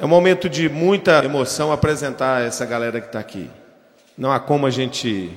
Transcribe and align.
É 0.00 0.04
um 0.06 0.08
momento 0.08 0.48
de 0.48 0.66
muita 0.66 1.22
emoção 1.22 1.70
apresentar 1.70 2.40
essa 2.40 2.64
galera 2.64 3.02
que 3.02 3.08
está 3.08 3.18
aqui. 3.18 3.50
Não 4.16 4.32
há 4.32 4.40
como 4.40 4.64
a 4.64 4.70
gente 4.70 5.30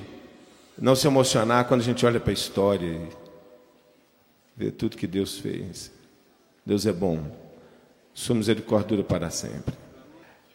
não 0.78 0.96
se 0.96 1.06
emocionar 1.06 1.66
quando 1.66 1.82
a 1.82 1.84
gente 1.84 2.06
olha 2.06 2.18
para 2.18 2.30
a 2.30 2.32
história 2.32 2.86
e 2.86 3.08
vê 4.56 4.70
tudo 4.70 4.96
que 4.96 5.06
Deus 5.06 5.36
fez. 5.36 5.92
Deus 6.64 6.86
é 6.86 6.94
bom. 6.94 7.20
Sua 8.14 8.34
misericórdia 8.34 9.04
para 9.04 9.28
sempre. 9.28 9.74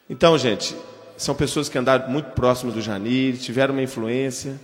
Então, 0.09 0.35
gente, 0.39 0.75
são 1.15 1.35
pessoas 1.35 1.69
que 1.69 1.77
andaram 1.77 2.09
muito 2.09 2.31
próximas 2.31 2.73
do 2.73 2.81
Janir, 2.81 3.37
tiveram 3.37 3.75
uma 3.75 3.83
influência. 3.83 4.59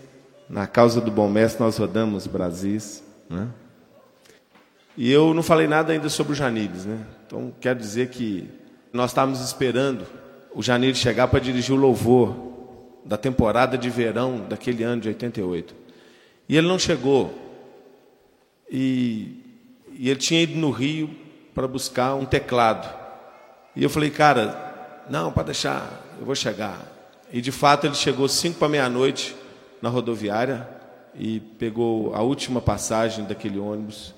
Na 0.49 0.65
causa 0.65 0.99
do 0.99 1.11
bom 1.11 1.29
mestre, 1.29 1.63
nós 1.63 1.77
rodamos 1.77 2.25
Brasis. 2.25 3.03
Né? 3.29 3.47
E 4.97 5.11
eu 5.11 5.35
não 5.35 5.43
falei 5.43 5.67
nada 5.67 5.93
ainda 5.93 6.09
sobre 6.09 6.33
o 6.33 6.35
Janires, 6.35 6.85
né? 6.85 7.05
Então, 7.27 7.53
quero 7.61 7.77
dizer 7.77 8.09
que 8.09 8.64
nós 8.95 9.11
estávamos 9.11 9.41
esperando 9.41 10.05
o 10.53 10.63
Janeiro 10.63 10.95
chegar 10.95 11.27
para 11.27 11.39
dirigir 11.39 11.75
o 11.75 11.79
louvor 11.79 12.33
da 13.03 13.17
temporada 13.17 13.77
de 13.77 13.89
verão 13.89 14.45
daquele 14.47 14.83
ano 14.83 15.01
de 15.01 15.09
88. 15.09 15.75
E 16.47 16.57
ele 16.57 16.67
não 16.67 16.79
chegou. 16.79 17.33
E, 18.71 19.43
e 19.91 20.09
ele 20.09 20.19
tinha 20.19 20.41
ido 20.41 20.57
no 20.57 20.71
Rio 20.71 21.09
para 21.53 21.67
buscar 21.67 22.15
um 22.15 22.25
teclado. 22.25 22.89
E 23.75 23.83
eu 23.83 23.89
falei, 23.89 24.09
cara, 24.09 25.05
não, 25.09 25.31
para 25.31 25.43
deixar, 25.43 26.01
eu 26.19 26.25
vou 26.25 26.35
chegar. 26.35 26.79
E 27.31 27.41
de 27.41 27.51
fato 27.51 27.85
ele 27.85 27.95
chegou 27.95 28.27
cinco 28.29 28.59
para 28.59 28.69
meia-noite 28.69 29.35
na 29.81 29.89
rodoviária 29.89 30.67
e 31.13 31.39
pegou 31.39 32.15
a 32.15 32.21
última 32.21 32.61
passagem 32.61 33.25
daquele 33.25 33.59
ônibus. 33.59 34.15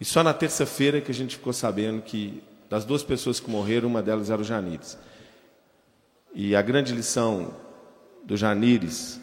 E 0.00 0.04
só 0.04 0.22
na 0.22 0.32
terça-feira 0.32 1.00
que 1.00 1.10
a 1.10 1.14
gente 1.14 1.36
ficou 1.36 1.52
sabendo 1.52 2.02
que 2.02 2.42
das 2.68 2.84
duas 2.84 3.02
pessoas 3.02 3.40
que 3.40 3.50
morreram, 3.50 3.88
uma 3.88 4.02
delas 4.02 4.30
era 4.30 4.40
o 4.40 4.44
Janires. 4.44 4.98
E 6.34 6.54
a 6.54 6.62
grande 6.62 6.92
lição 6.92 7.54
do 8.24 8.36
Janires 8.36 9.20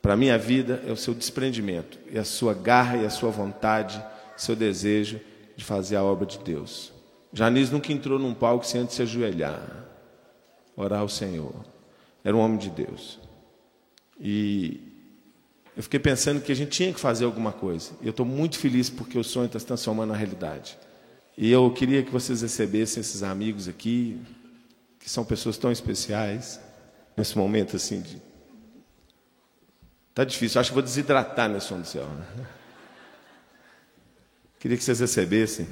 para 0.00 0.14
a 0.14 0.16
minha 0.16 0.38
vida 0.38 0.82
é 0.86 0.92
o 0.92 0.96
seu 0.96 1.14
desprendimento, 1.14 1.98
e 2.10 2.18
a 2.18 2.24
sua 2.24 2.54
garra 2.54 2.96
e 2.96 3.04
a 3.04 3.10
sua 3.10 3.30
vontade, 3.30 4.02
seu 4.36 4.56
desejo 4.56 5.20
de 5.56 5.64
fazer 5.64 5.96
a 5.96 6.02
obra 6.02 6.24
de 6.24 6.38
Deus. 6.38 6.92
Janires 7.32 7.70
nunca 7.70 7.92
entrou 7.92 8.18
num 8.18 8.32
palco 8.32 8.66
sem 8.66 8.80
antes 8.80 8.96
se 8.96 9.02
ajoelhar, 9.02 9.86
orar 10.76 11.00
ao 11.00 11.08
Senhor. 11.08 11.64
Era 12.24 12.36
um 12.36 12.40
homem 12.40 12.58
de 12.58 12.70
Deus. 12.70 13.18
E 14.20 14.80
eu 15.76 15.82
fiquei 15.82 16.00
pensando 16.00 16.40
que 16.40 16.50
a 16.50 16.56
gente 16.56 16.70
tinha 16.70 16.92
que 16.92 16.98
fazer 16.98 17.24
alguma 17.24 17.52
coisa. 17.52 17.92
E 18.00 18.06
eu 18.06 18.10
estou 18.10 18.26
muito 18.26 18.58
feliz 18.58 18.88
porque 18.90 19.18
o 19.18 19.24
sonho 19.24 19.46
está 19.46 19.58
se 19.58 19.66
transformando 19.66 20.10
na 20.10 20.16
realidade. 20.16 20.78
E 21.40 21.52
eu 21.52 21.70
queria 21.70 22.02
que 22.02 22.10
vocês 22.10 22.42
recebessem 22.42 23.00
esses 23.00 23.22
amigos 23.22 23.68
aqui, 23.68 24.20
que 24.98 25.08
são 25.08 25.24
pessoas 25.24 25.56
tão 25.56 25.70
especiais, 25.70 26.58
nesse 27.16 27.38
momento 27.38 27.76
assim 27.76 28.00
de. 28.00 28.20
Tá 30.12 30.24
difícil, 30.24 30.60
acho 30.60 30.70
que 30.70 30.74
vou 30.74 30.82
desidratar 30.82 31.48
nesse 31.48 31.68
som 31.68 31.80
do 31.80 31.86
céu. 31.86 32.08
Né? 32.08 32.46
Queria 34.58 34.76
que 34.76 34.82
vocês 34.82 34.98
recebessem 34.98 35.68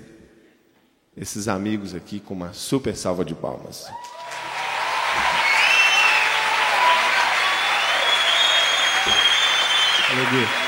esses 1.16 1.48
amigos 1.48 1.96
aqui 1.96 2.20
com 2.20 2.32
uma 2.32 2.52
super 2.52 2.96
salva 2.96 3.24
de 3.24 3.34
palmas. 3.34 3.88
Aleluia. 10.12 10.65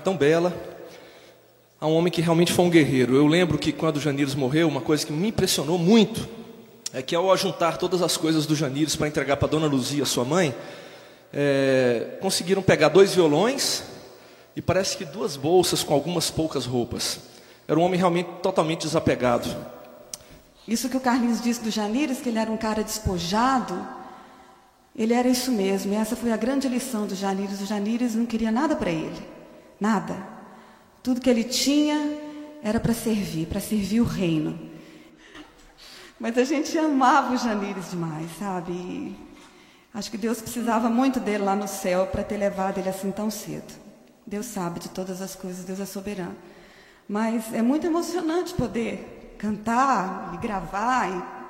Tão 0.00 0.16
bela 0.16 0.54
a 1.80 1.86
um 1.86 1.94
homem 1.94 2.12
que 2.12 2.20
realmente 2.20 2.52
foi 2.52 2.64
um 2.64 2.70
guerreiro. 2.70 3.16
Eu 3.16 3.26
lembro 3.26 3.56
que 3.56 3.72
quando 3.72 3.96
o 3.96 4.00
Janires 4.00 4.34
morreu, 4.34 4.68
uma 4.68 4.80
coisa 4.80 5.06
que 5.06 5.12
me 5.12 5.28
impressionou 5.28 5.78
muito 5.78 6.28
é 6.92 7.00
que 7.00 7.14
ao 7.14 7.34
juntar 7.36 7.78
todas 7.78 8.02
as 8.02 8.16
coisas 8.16 8.46
do 8.46 8.54
Janires 8.54 8.96
para 8.96 9.08
entregar 9.08 9.36
para 9.36 9.48
Dona 9.48 9.66
Luzia, 9.66 10.04
sua 10.04 10.24
mãe, 10.24 10.54
é, 11.32 12.18
conseguiram 12.20 12.60
pegar 12.60 12.88
dois 12.88 13.14
violões 13.14 13.84
e 14.54 14.60
parece 14.60 14.96
que 14.96 15.04
duas 15.04 15.36
bolsas 15.36 15.82
com 15.82 15.94
algumas 15.94 16.30
poucas 16.30 16.66
roupas. 16.66 17.20
Era 17.66 17.78
um 17.78 17.82
homem 17.82 17.98
realmente 17.98 18.28
totalmente 18.42 18.82
desapegado. 18.82 19.48
Isso 20.66 20.88
que 20.88 20.96
o 20.96 21.00
Carlinhos 21.00 21.40
disse 21.40 21.62
do 21.62 21.70
Janires, 21.70 22.18
que 22.18 22.28
ele 22.28 22.38
era 22.38 22.50
um 22.50 22.56
cara 22.56 22.82
despojado, 22.82 23.86
ele 24.94 25.14
era 25.14 25.28
isso 25.28 25.50
mesmo. 25.50 25.92
E 25.92 25.96
essa 25.96 26.16
foi 26.16 26.32
a 26.32 26.36
grande 26.36 26.68
lição 26.68 27.06
do 27.06 27.14
Janires. 27.14 27.60
O 27.60 27.66
Janires 27.66 28.14
não 28.14 28.26
queria 28.26 28.50
nada 28.50 28.74
para 28.74 28.90
ele. 28.90 29.39
Nada. 29.80 30.16
Tudo 31.02 31.20
que 31.20 31.30
ele 31.30 31.44
tinha 31.44 31.96
era 32.62 32.78
para 32.78 32.92
servir, 32.92 33.46
para 33.46 33.60
servir 33.60 34.00
o 34.00 34.04
reino. 34.04 34.70
Mas 36.18 36.36
a 36.36 36.44
gente 36.44 36.76
amava 36.76 37.32
o 37.32 37.38
Janires 37.38 37.90
demais, 37.90 38.30
sabe? 38.38 38.72
E 38.72 39.16
acho 39.94 40.10
que 40.10 40.18
Deus 40.18 40.42
precisava 40.42 40.90
muito 40.90 41.18
dele 41.18 41.44
lá 41.44 41.56
no 41.56 41.66
céu 41.66 42.06
para 42.06 42.22
ter 42.22 42.36
levado 42.36 42.76
ele 42.76 42.90
assim 42.90 43.10
tão 43.10 43.30
cedo. 43.30 43.72
Deus 44.26 44.44
sabe 44.44 44.78
de 44.78 44.90
todas 44.90 45.22
as 45.22 45.34
coisas, 45.34 45.64
Deus 45.64 45.80
é 45.80 45.86
soberano. 45.86 46.36
Mas 47.08 47.52
é 47.54 47.62
muito 47.62 47.86
emocionante 47.86 48.52
poder 48.52 49.34
cantar 49.38 50.32
e 50.34 50.36
gravar 50.36 51.08
e 51.08 51.40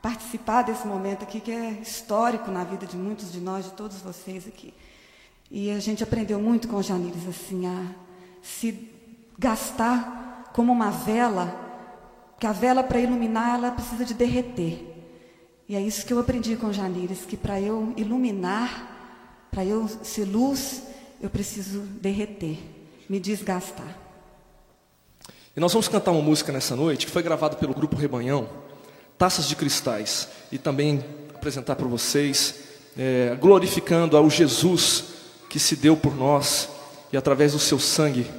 participar 0.00 0.62
desse 0.62 0.86
momento 0.86 1.22
aqui 1.22 1.38
que 1.38 1.52
é 1.52 1.70
histórico 1.82 2.50
na 2.50 2.64
vida 2.64 2.86
de 2.86 2.96
muitos 2.96 3.30
de 3.30 3.40
nós, 3.40 3.66
de 3.66 3.72
todos 3.72 3.98
vocês 3.98 4.48
aqui. 4.48 4.72
E 5.50 5.70
a 5.70 5.78
gente 5.78 6.02
aprendeu 6.02 6.40
muito 6.40 6.66
com 6.66 6.76
o 6.76 6.82
Janires 6.82 7.26
assim 7.28 7.66
a 7.66 7.86
se 8.42 8.90
gastar 9.38 10.50
como 10.52 10.72
uma 10.72 10.90
vela, 10.90 11.54
que 12.40 12.46
a 12.46 12.52
vela 12.52 12.82
para 12.82 13.00
iluminar 13.00 13.56
ela 13.56 13.70
precisa 13.70 14.04
de 14.04 14.14
derreter. 14.14 14.94
E 15.68 15.76
é 15.76 15.80
isso 15.80 16.06
que 16.06 16.12
eu 16.12 16.18
aprendi 16.18 16.56
com 16.56 16.68
o 16.68 16.72
Janires, 16.72 17.20
que 17.26 17.36
para 17.36 17.60
eu 17.60 17.92
iluminar, 17.96 19.48
para 19.50 19.64
eu 19.64 19.88
ser 20.02 20.24
luz, 20.24 20.82
eu 21.20 21.28
preciso 21.30 21.80
derreter, 21.80 22.58
me 23.08 23.18
desgastar. 23.20 23.98
E 25.56 25.60
nós 25.60 25.72
vamos 25.72 25.88
cantar 25.88 26.10
uma 26.10 26.22
música 26.22 26.52
nessa 26.52 26.76
noite 26.76 27.06
que 27.06 27.12
foi 27.12 27.22
gravada 27.22 27.56
pelo 27.56 27.74
grupo 27.74 27.96
Rebanhão, 27.96 28.48
Taças 29.16 29.48
de 29.48 29.56
Cristais, 29.56 30.28
e 30.52 30.58
também 30.58 31.02
apresentar 31.34 31.74
para 31.76 31.86
vocês, 31.86 32.54
é, 32.96 33.36
glorificando 33.40 34.16
ao 34.16 34.28
Jesus 34.28 35.15
que 35.48 35.58
se 35.58 35.76
deu 35.76 35.96
por 35.96 36.14
nós 36.14 36.68
e 37.12 37.16
através 37.16 37.52
do 37.52 37.58
seu 37.58 37.78
sangue, 37.78 38.30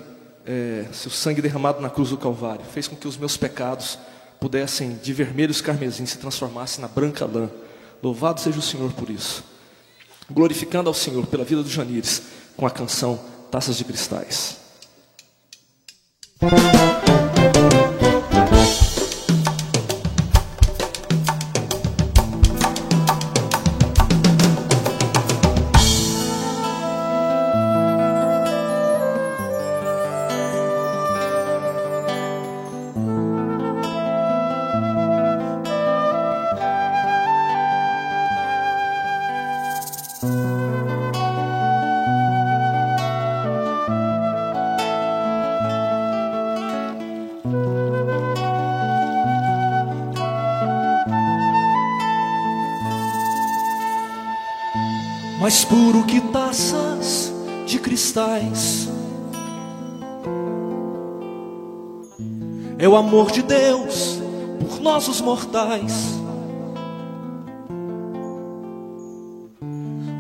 é, 0.46 0.86
seu 0.92 1.12
sangue 1.12 1.42
derramado 1.42 1.82
na 1.82 1.90
cruz 1.90 2.10
do 2.10 2.18
Calvário, 2.18 2.66
fez 2.66 2.88
com 2.88 2.96
que 2.96 3.08
os 3.08 3.18
meus 3.18 3.38
pecados 3.38 3.98
pudessem 4.40 4.96
de 5.02 5.14
vermelhos 5.14 5.62
carmesim 5.62 6.06
se 6.06 6.18
transformassem 6.18 6.82
na 6.82 6.88
branca 6.88 7.26
lã. 7.26 7.50
Louvado 8.02 8.40
seja 8.40 8.60
o 8.60 8.62
Senhor 8.62 8.92
por 8.94 9.10
isso. 9.10 9.44
Glorificando 10.30 10.90
ao 10.90 10.94
Senhor 10.94 11.26
pela 11.26 11.44
vida 11.44 11.64
do 11.64 11.70
Janires 11.70 12.24
com 12.56 12.66
a 12.66 12.72
canção 12.72 13.20
Taças 13.50 13.78
de 13.78 13.84
Cristais. 13.84 14.58
Mais 55.48 55.64
puro 55.64 56.04
que 56.04 56.20
taças 56.20 57.32
de 57.66 57.80
cristais. 57.80 58.90
É 62.78 62.86
o 62.86 62.98
amor 62.98 63.32
de 63.32 63.42
Deus 63.44 64.20
por 64.60 64.82
nós 64.82 65.08
os 65.08 65.22
mortais. 65.22 66.20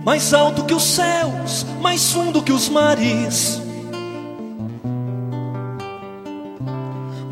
Mais 0.05 0.33
alto 0.33 0.63
que 0.63 0.73
os 0.73 0.83
céus, 0.83 1.65
mais 1.81 2.09
fundo 2.13 2.41
que 2.41 2.53
os 2.53 2.69
mares. 2.69 3.61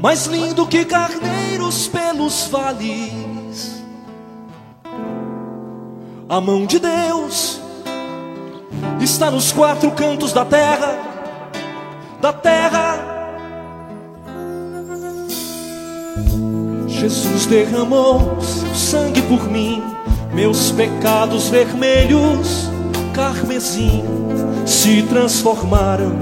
Mais 0.01 0.25
lindo 0.25 0.67
que 0.67 0.83
carneiros 0.83 1.87
pelos 1.87 2.47
vales. 2.47 3.81
A 6.27 6.41
mão 6.41 6.65
de 6.65 6.77
Deus 6.77 7.63
está 9.05 9.29
nos 9.29 9.51
quatro 9.51 9.91
cantos 9.91 10.33
da 10.33 10.43
terra, 10.43 10.97
da 12.19 12.33
terra. 12.33 12.97
Jesus 16.87 17.45
derramou 17.45 18.41
seu 18.41 18.73
sangue 18.73 19.21
por 19.21 19.47
mim, 19.47 19.81
meus 20.33 20.71
pecados 20.71 21.49
vermelhos, 21.49 22.67
carmesim, 23.13 24.03
se 24.65 25.03
transformaram 25.03 26.13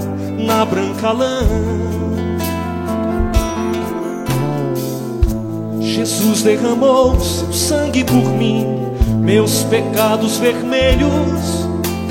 na 0.46 0.66
branca 0.66 1.14
lã. 1.14 1.40
Jesus 5.80 6.44
derramou 6.44 7.18
seu 7.22 7.54
sangue 7.54 8.04
por 8.04 8.28
mim, 8.34 8.66
meus 9.22 9.64
pecados 9.64 10.38
vermelhos, 10.38 11.63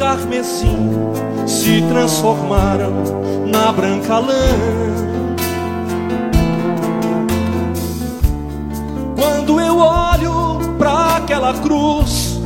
carmesim 0.03 0.91
se 1.47 1.81
transformaram 1.83 2.93
na 3.47 3.71
branca 3.71 4.19
lã. 4.19 4.49
Quando 9.15 9.61
eu 9.61 9.79
olho 9.79 10.75
para 10.77 11.19
aquela 11.19 11.55
cruz, 11.55 12.41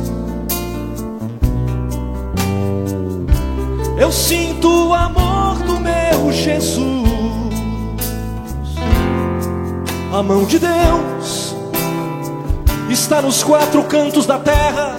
eu 3.97 4.11
sinto 4.11 4.89
o 4.89 4.93
amor 4.93 5.55
do 5.63 5.79
meu 5.79 6.31
Jesus. 6.31 6.85
A 10.13 10.21
mão 10.21 10.45
de 10.45 10.59
Deus 10.59 11.55
está 12.87 13.19
nos 13.19 13.43
quatro 13.43 13.83
cantos 13.85 14.27
da 14.27 14.37
terra, 14.37 14.96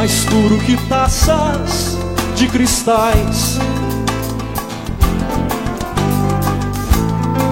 mais 0.00 0.24
duro 0.24 0.56
que 0.60 0.78
taças 0.88 1.98
de 2.34 2.48
cristais. 2.48 3.58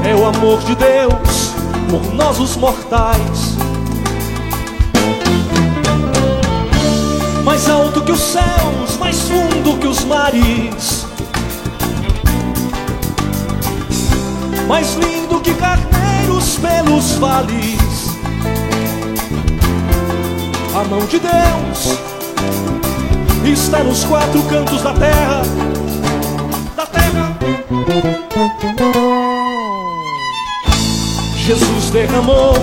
É 0.02 0.14
o 0.14 0.24
amor 0.24 0.58
de 0.60 0.74
Deus 0.74 1.52
por 1.90 2.14
nós 2.14 2.40
os 2.40 2.56
mortais. 2.56 3.54
Mais 7.44 7.68
alto 7.68 8.00
que 8.00 8.12
os 8.12 8.20
céus, 8.20 8.96
mais 8.98 9.20
fundo 9.28 9.76
que 9.76 9.86
os 9.86 10.02
mares. 10.04 11.04
Mais 14.66 14.94
lindo 14.94 15.38
que 15.42 15.52
carneiros 15.52 16.56
pelos 16.56 17.12
vales. 17.16 18.08
A 20.74 20.84
mão 20.84 21.04
de 21.04 21.18
Deus 21.18 22.17
está 23.44 23.82
nos 23.82 24.04
quatro 24.04 24.42
cantos 24.44 24.82
da 24.82 24.92
terra. 24.94 25.42
Da 26.76 26.86
terra. 26.86 27.36
Jesus 31.36 31.90
derramou 31.90 32.54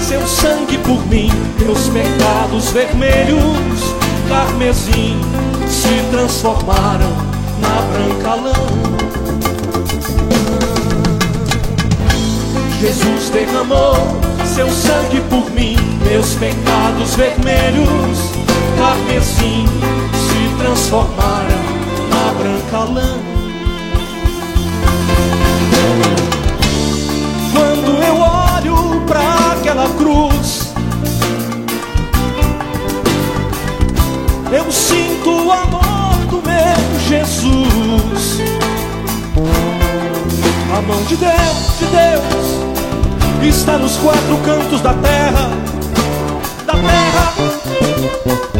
seu 0.00 0.26
sangue 0.26 0.78
por 0.78 1.06
mim, 1.06 1.30
meus 1.58 1.88
pecados 1.88 2.70
vermelhos, 2.70 3.94
carmesim, 4.28 5.20
se 5.68 6.10
transformaram 6.10 7.12
na 7.60 7.80
branca 7.92 8.34
lã. 8.34 8.52
Jesus 12.80 13.30
derramou 13.30 13.94
seu 14.44 14.68
sangue 14.70 15.20
por 15.30 15.48
mim, 15.52 15.76
meus 16.04 16.34
pecados 16.34 17.14
vermelhos, 17.14 18.41
carmesim, 18.82 19.64
se 20.12 20.56
transformaram 20.58 21.62
na 22.10 22.32
branca 22.36 22.78
lã. 22.92 23.16
Quando 27.52 28.02
eu 28.02 28.16
olho 28.16 29.00
para 29.06 29.52
aquela 29.52 29.88
cruz, 29.90 30.74
eu 34.50 34.72
sinto 34.72 35.30
o 35.30 35.52
amor 35.52 36.16
do 36.28 36.42
meu 36.42 37.00
Jesus. 37.08 38.40
A 40.76 40.82
mão 40.82 41.00
de 41.04 41.14
Deus, 41.14 41.78
de 41.78 41.86
Deus, 41.86 43.54
está 43.54 43.78
nos 43.78 43.96
quatro 43.98 44.36
cantos 44.38 44.80
da 44.80 44.92
terra, 44.94 45.50
da 46.66 46.72
terra. 46.72 48.51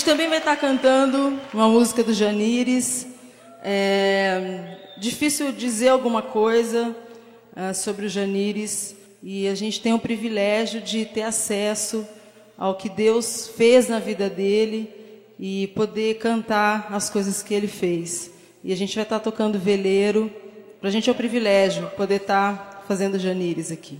Gente 0.00 0.12
também 0.12 0.30
vai 0.30 0.38
estar 0.38 0.56
cantando 0.56 1.38
uma 1.52 1.68
música 1.68 2.02
do 2.02 2.14
Janires. 2.14 3.06
É 3.62 4.78
difícil 4.96 5.52
dizer 5.52 5.90
alguma 5.90 6.22
coisa 6.22 6.96
ah, 7.54 7.74
sobre 7.74 8.06
o 8.06 8.08
Janires 8.08 8.96
e 9.22 9.46
a 9.46 9.54
gente 9.54 9.78
tem 9.78 9.92
o 9.92 9.98
privilégio 9.98 10.80
de 10.80 11.04
ter 11.04 11.20
acesso 11.20 12.08
ao 12.56 12.76
que 12.76 12.88
Deus 12.88 13.48
fez 13.48 13.90
na 13.90 13.98
vida 13.98 14.30
dele 14.30 14.90
e 15.38 15.66
poder 15.74 16.14
cantar 16.14 16.88
as 16.90 17.10
coisas 17.10 17.42
que 17.42 17.52
ele 17.52 17.68
fez. 17.68 18.30
E 18.64 18.72
a 18.72 18.76
gente 18.76 18.94
vai 18.94 19.04
estar 19.04 19.20
tocando 19.20 19.58
veleiro. 19.58 20.32
Para 20.80 20.88
a 20.88 20.92
gente 20.92 21.10
é 21.10 21.12
um 21.12 21.16
privilégio 21.16 21.90
poder 21.90 22.22
estar 22.22 22.84
fazendo 22.88 23.18
Janires 23.18 23.70
aqui. 23.70 23.98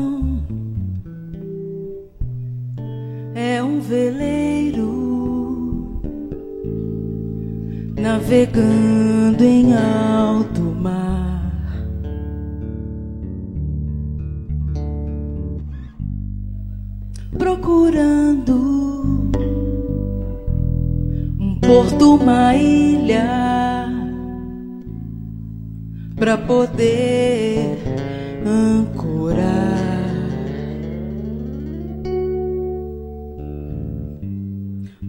Coração 0.00 0.42
é 3.34 3.62
um 3.62 3.80
veleiro 3.80 4.90
navegando 7.98 9.44
em 9.44 9.74
alto 9.74 10.62
mar. 10.62 11.40
Procurando 17.38 18.54
um 21.38 21.58
porto, 21.60 22.16
uma 22.16 22.54
ilha 22.54 23.50
para 26.16 26.36
poder 26.36 27.78
ancorar. 28.44 29.89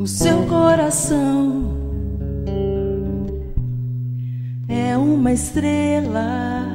O 0.01 0.08
seu 0.08 0.48
coração 0.48 1.77
é 4.67 4.98
uma 4.98 5.31
estrela 5.31 6.65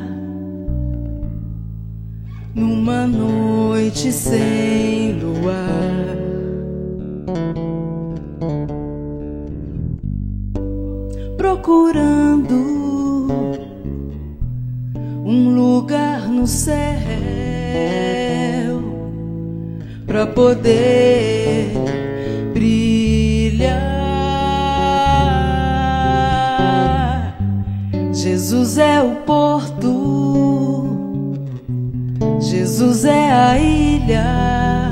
numa 2.55 3.05
noite 3.05 4.13
sem 4.13 5.19
luar. 5.19 6.17
Procurando 11.37 12.55
um 15.25 15.53
lugar 15.53 16.29
no 16.29 16.47
céu 16.47 16.77
para 20.07 20.29
poder 20.29 22.06
Jesus 28.49 28.79
é 28.79 29.03
o 29.03 29.17
porto, 29.27 30.87
Jesus 32.39 33.05
é 33.05 33.33
a 33.33 33.59
ilha, 33.59 34.89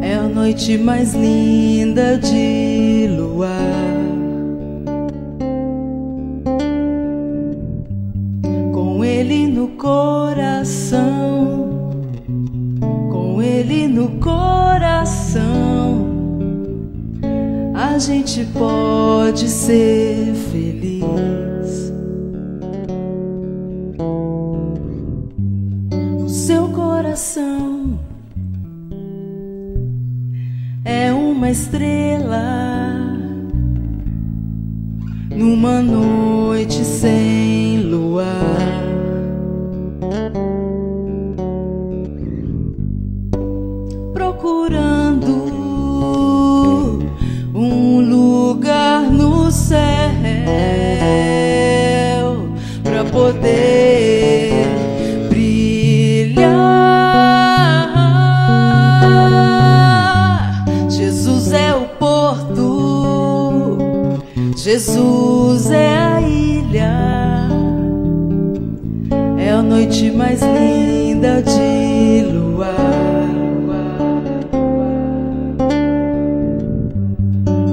é 0.00 0.14
a 0.14 0.22
noite 0.22 0.78
mais 0.78 1.12
linda 1.12 2.16
de 2.16 3.08
luar. 3.14 3.98
no 9.52 9.68
coração, 9.76 11.10
com 13.12 13.42
Ele 13.42 13.88
no 13.88 14.08
coração, 14.20 15.42
a 17.74 17.98
gente 17.98 18.46
pode 18.54 19.48
ser 19.48 20.32
feliz. 20.50 21.47
Uma 31.48 31.52
estrela 31.52 32.98
numa 35.34 35.80
noite 35.80 36.84
sem 36.84 37.80
luar. 37.80 38.57
É 65.50 65.96
a 65.96 66.20
ilha, 66.20 67.48
é 69.38 69.50
a 69.50 69.62
noite 69.62 70.10
mais 70.10 70.40
linda 70.42 71.42
de 71.42 72.22
luar. 72.30 72.74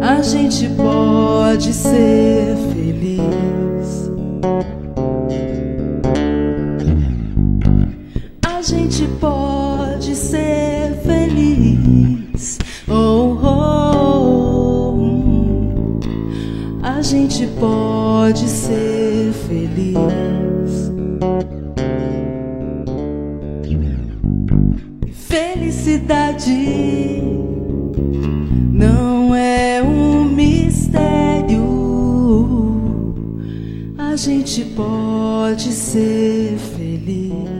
a 0.00 0.20
gente 0.22 0.68
pode 0.76 1.72
ser 1.72 2.51
gente 34.52 34.64
pode 34.74 35.72
ser 35.72 36.58
feliz. 36.76 37.51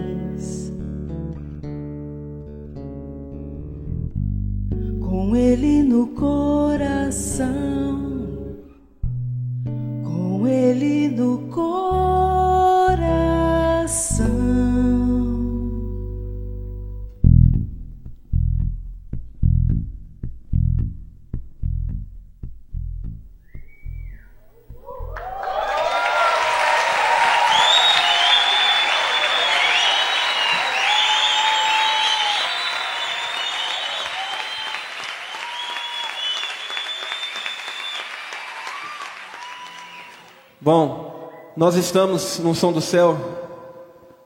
Nós 41.63 41.77
estamos 41.77 42.41
num 42.41 42.55
som 42.55 42.73
do 42.73 42.81
céu 42.81 43.17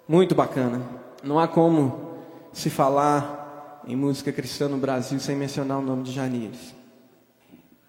muito 0.09 0.35
bacana. 0.35 0.81
Não 1.23 1.39
há 1.39 1.47
como 1.47 2.17
se 2.51 2.71
falar 2.71 3.83
em 3.87 3.95
música 3.95 4.33
cristã 4.33 4.69
no 4.69 4.79
Brasil 4.79 5.21
sem 5.21 5.37
mencionar 5.37 5.81
o 5.81 5.83
nome 5.83 6.03
de 6.03 6.13
Janires. 6.13 6.75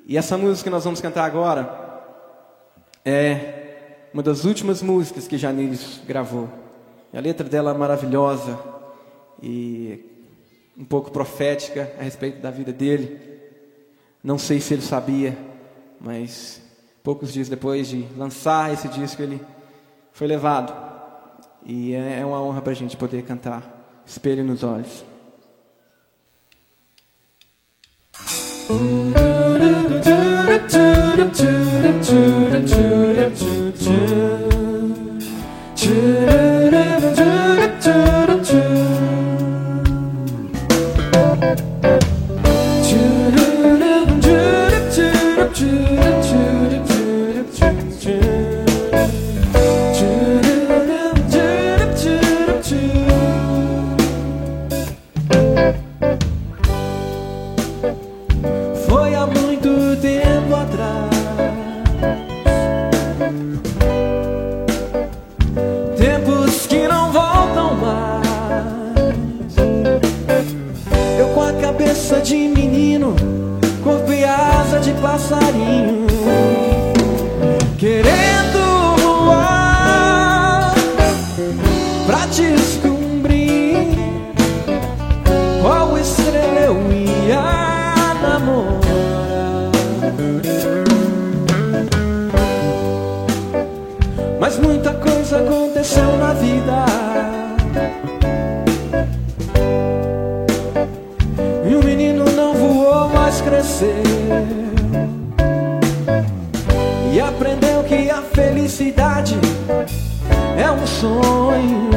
E 0.05 0.17
essa 0.17 0.37
música 0.37 0.65
que 0.65 0.69
nós 0.69 0.83
vamos 0.83 0.99
cantar 0.99 1.23
agora 1.23 2.03
é 3.05 4.09
uma 4.13 4.21
das 4.21 4.43
últimas 4.43 4.81
músicas 4.81 5.29
que 5.29 5.37
Janires 5.37 6.01
gravou. 6.05 6.49
A 7.13 7.19
letra 7.21 7.47
dela 7.47 7.71
é 7.71 7.73
maravilhosa 7.73 8.59
e 9.41 10.03
um 10.77 10.83
pouco 10.83 11.09
profética 11.09 11.89
a 11.97 12.03
respeito 12.03 12.41
da 12.41 12.51
vida 12.51 12.73
dele. 12.73 13.17
Não 14.21 14.37
sei 14.37 14.59
se 14.59 14.73
ele 14.73 14.83
sabia, 14.83 15.37
mas 16.01 16.66
poucos 17.07 17.31
dias 17.31 17.47
depois 17.47 17.87
de 17.87 18.05
lançar 18.17 18.73
esse 18.73 18.85
disco, 18.89 19.21
ele 19.21 19.39
foi 20.11 20.27
levado. 20.27 20.75
E 21.65 21.93
é 21.93 22.25
uma 22.25 22.41
honra 22.41 22.61
para 22.61 22.73
a 22.73 22.75
gente 22.75 22.97
poder 22.97 23.23
cantar 23.23 24.03
Espelho 24.05 24.43
nos 24.43 24.61
Olhos. 24.61 25.05
Sonho 110.99 111.96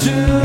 do 0.00 0.43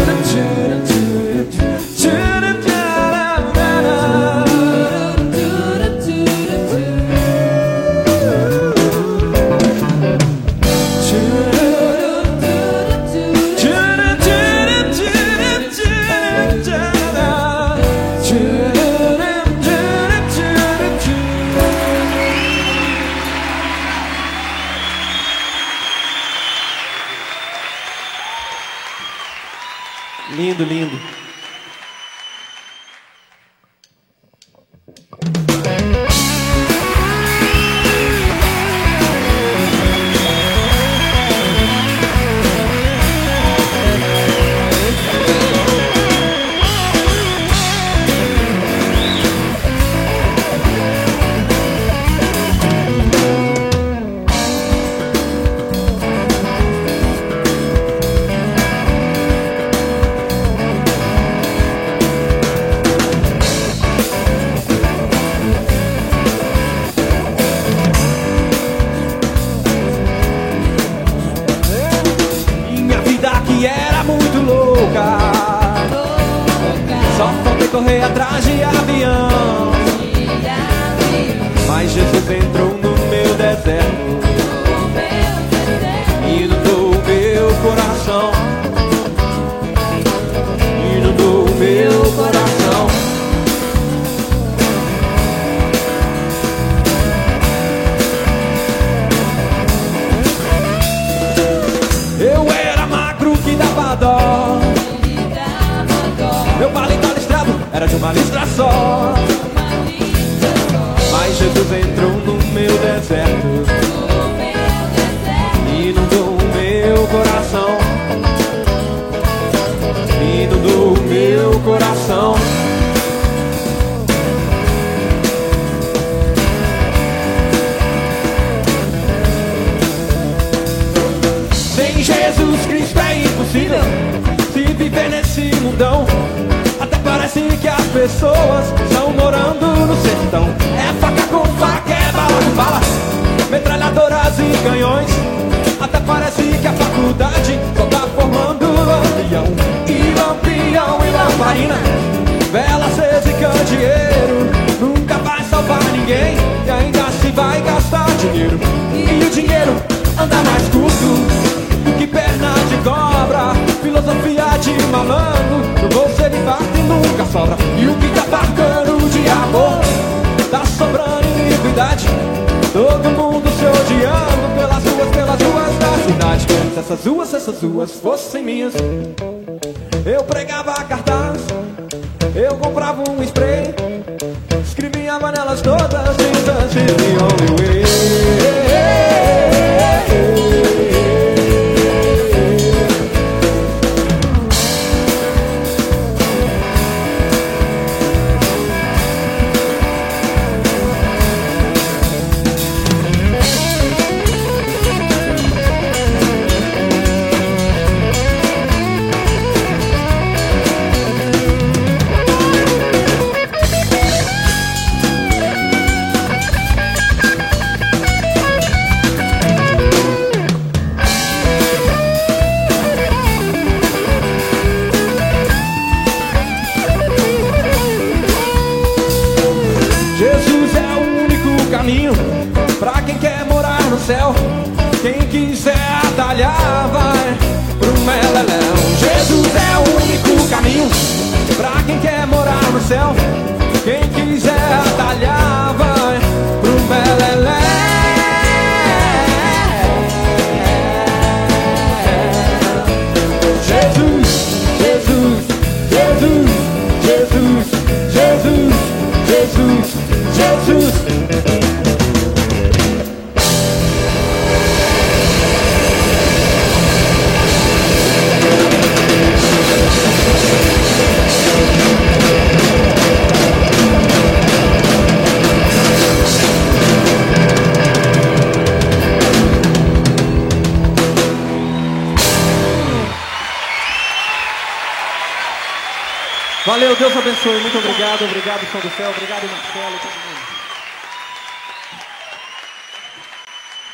abençoe. 287.40 287.62
Muito 287.62 287.78
obrigado, 287.78 288.24
obrigado, 288.26 288.72
São 288.72 288.82
do 288.82 288.90
Céu, 288.90 289.10
obrigado, 289.10 289.50
Marcelo 289.50 289.86
mundo. 289.86 290.40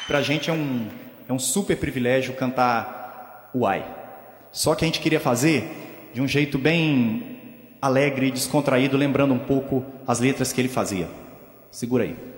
Pra 0.07 0.21
gente 0.21 0.49
é 0.49 0.53
um, 0.53 0.87
é 1.27 1.33
um 1.33 1.39
super 1.39 1.77
privilégio 1.77 2.33
cantar 2.33 3.51
Uai. 3.53 3.85
Só 4.51 4.75
que 4.75 4.85
a 4.85 4.87
gente 4.87 4.99
queria 4.99 5.19
fazer 5.19 6.09
de 6.13 6.21
um 6.21 6.27
jeito 6.27 6.57
bem 6.57 7.39
alegre 7.81 8.27
e 8.27 8.31
descontraído, 8.31 8.97
lembrando 8.97 9.33
um 9.33 9.39
pouco 9.39 9.85
as 10.07 10.19
letras 10.19 10.51
que 10.53 10.61
ele 10.61 10.69
fazia. 10.69 11.07
Segura 11.71 12.03
aí. 12.03 12.34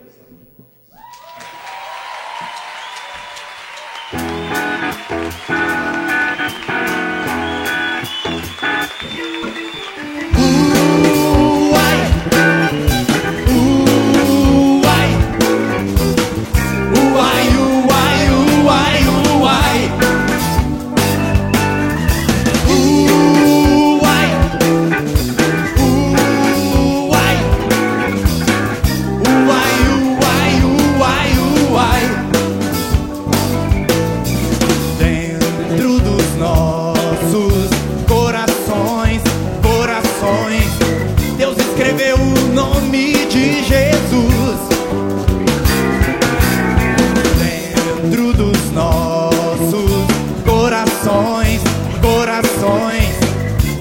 Corações. 52.38 53.16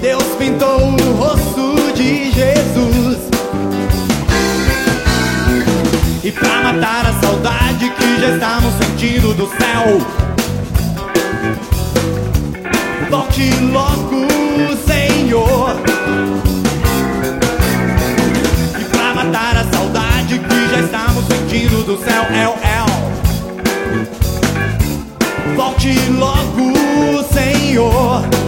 Deus 0.01 0.23
pintou 0.37 0.89
o 0.89 1.13
rosto 1.13 1.91
de 1.93 2.31
Jesus. 2.31 3.17
E 6.23 6.31
pra 6.31 6.63
matar 6.63 7.05
a 7.05 7.13
saudade 7.21 7.89
que 7.91 8.19
já 8.19 8.29
estamos 8.29 8.73
sentindo 8.75 9.33
do 9.33 9.47
céu, 9.47 10.01
volte 13.09 13.51
logo, 13.71 14.27
Senhor. 14.85 15.75
E 18.79 18.83
pra 18.85 19.13
matar 19.13 19.57
a 19.57 19.63
saudade 19.71 20.39
que 20.39 20.69
já 20.69 20.79
estamos 20.81 21.25
sentindo 21.27 21.83
do 21.85 21.97
céu, 22.03 22.23
é 22.33 22.49
o. 22.49 22.57
Volte 25.55 25.93
logo, 26.11 27.23
Senhor. 27.33 28.46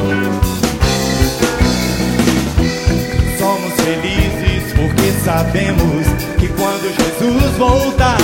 Felizes 3.89 4.73
porque 4.73 5.11
sabemos 5.23 6.05
que 6.37 6.47
quando 6.49 6.93
Jesus 6.93 7.57
voltar, 7.57 8.17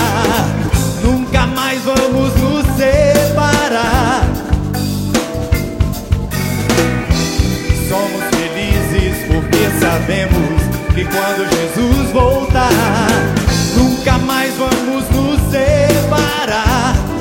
nunca 1.02 1.46
mais 1.46 1.82
vamos 1.82 2.32
nos 2.36 2.64
separar. 2.76 4.22
Somos 7.88 8.22
felizes 8.30 9.16
porque 9.26 9.68
sabemos 9.80 10.62
que 10.94 11.04
quando 11.04 11.44
Jesus 11.50 12.12
voltar, 12.12 13.08
nunca 13.76 14.18
mais 14.18 14.54
vamos 14.56 15.04
nos 15.10 15.40
separar. 15.50 17.15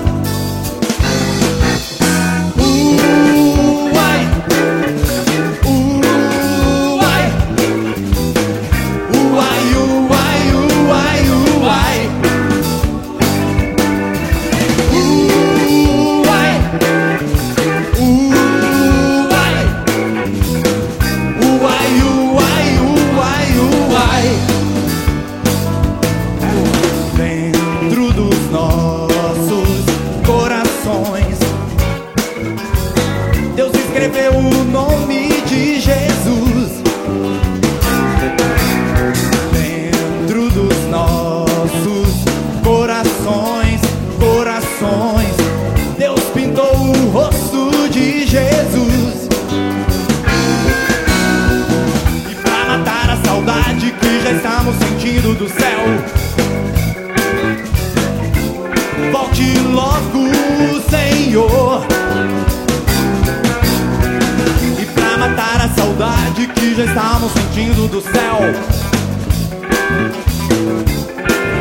Já 66.75 66.83
estamos 66.83 67.31
sentindo 67.31 67.88
do 67.88 68.01
céu. 68.01 68.39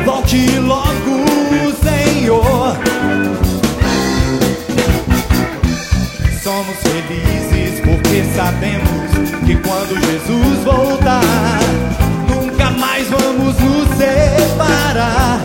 Volte 0.05 0.59
logo, 0.59 1.25
Senhor. 1.83 2.77
Somos 6.43 6.75
felizes 6.83 7.79
porque 7.79 8.23
sabemos 8.35 9.45
que 9.45 9.55
quando 9.57 9.95
Jesus 10.05 10.63
voltar 10.63 11.85
Nunca 12.27 12.69
mais 12.71 13.07
vamos 13.09 13.57
nos 13.59 13.87
separar. 13.97 15.39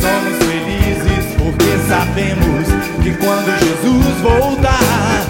Somos 0.00 0.38
felizes 0.46 1.34
porque 1.36 1.78
sabemos 1.88 2.66
que 3.02 3.12
quando 3.14 3.50
Jesus 3.58 4.20
voltar, 4.22 5.29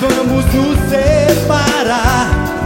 vamos 0.00 0.44
nos 0.54 0.78
separar. 0.88 2.59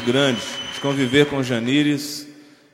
Muito 0.00 0.06
grande 0.06 0.40
de 0.72 0.80
conviver 0.80 1.26
com 1.26 1.42
Janires 1.42 2.26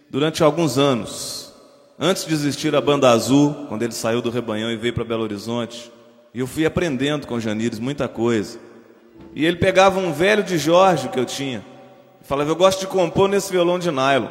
durante 0.08 0.44
alguns 0.44 0.78
anos. 0.78 1.52
Antes 1.98 2.24
de 2.24 2.32
existir 2.32 2.74
a 2.74 2.80
Banda 2.80 3.10
Azul, 3.10 3.66
quando 3.68 3.82
ele 3.82 3.92
saiu 3.92 4.22
do 4.22 4.30
Rebanhão 4.30 4.70
e 4.70 4.76
veio 4.76 4.94
para 4.94 5.02
Belo 5.02 5.24
Horizonte, 5.24 5.90
e 6.32 6.38
eu 6.38 6.46
fui 6.46 6.64
aprendendo 6.64 7.26
com 7.26 7.40
Janires 7.40 7.80
muita 7.80 8.06
coisa. 8.06 8.58
E 9.34 9.44
ele 9.44 9.56
pegava 9.56 9.98
um 9.98 10.12
velho 10.12 10.44
de 10.44 10.56
Jorge 10.56 11.08
que 11.08 11.18
eu 11.18 11.24
tinha, 11.24 11.64
e 12.22 12.24
falava: 12.26 12.50
Eu 12.50 12.56
gosto 12.56 12.80
de 12.80 12.86
compor 12.86 13.28
nesse 13.28 13.50
violão 13.50 13.78
de 13.78 13.90
nylon. 13.90 14.28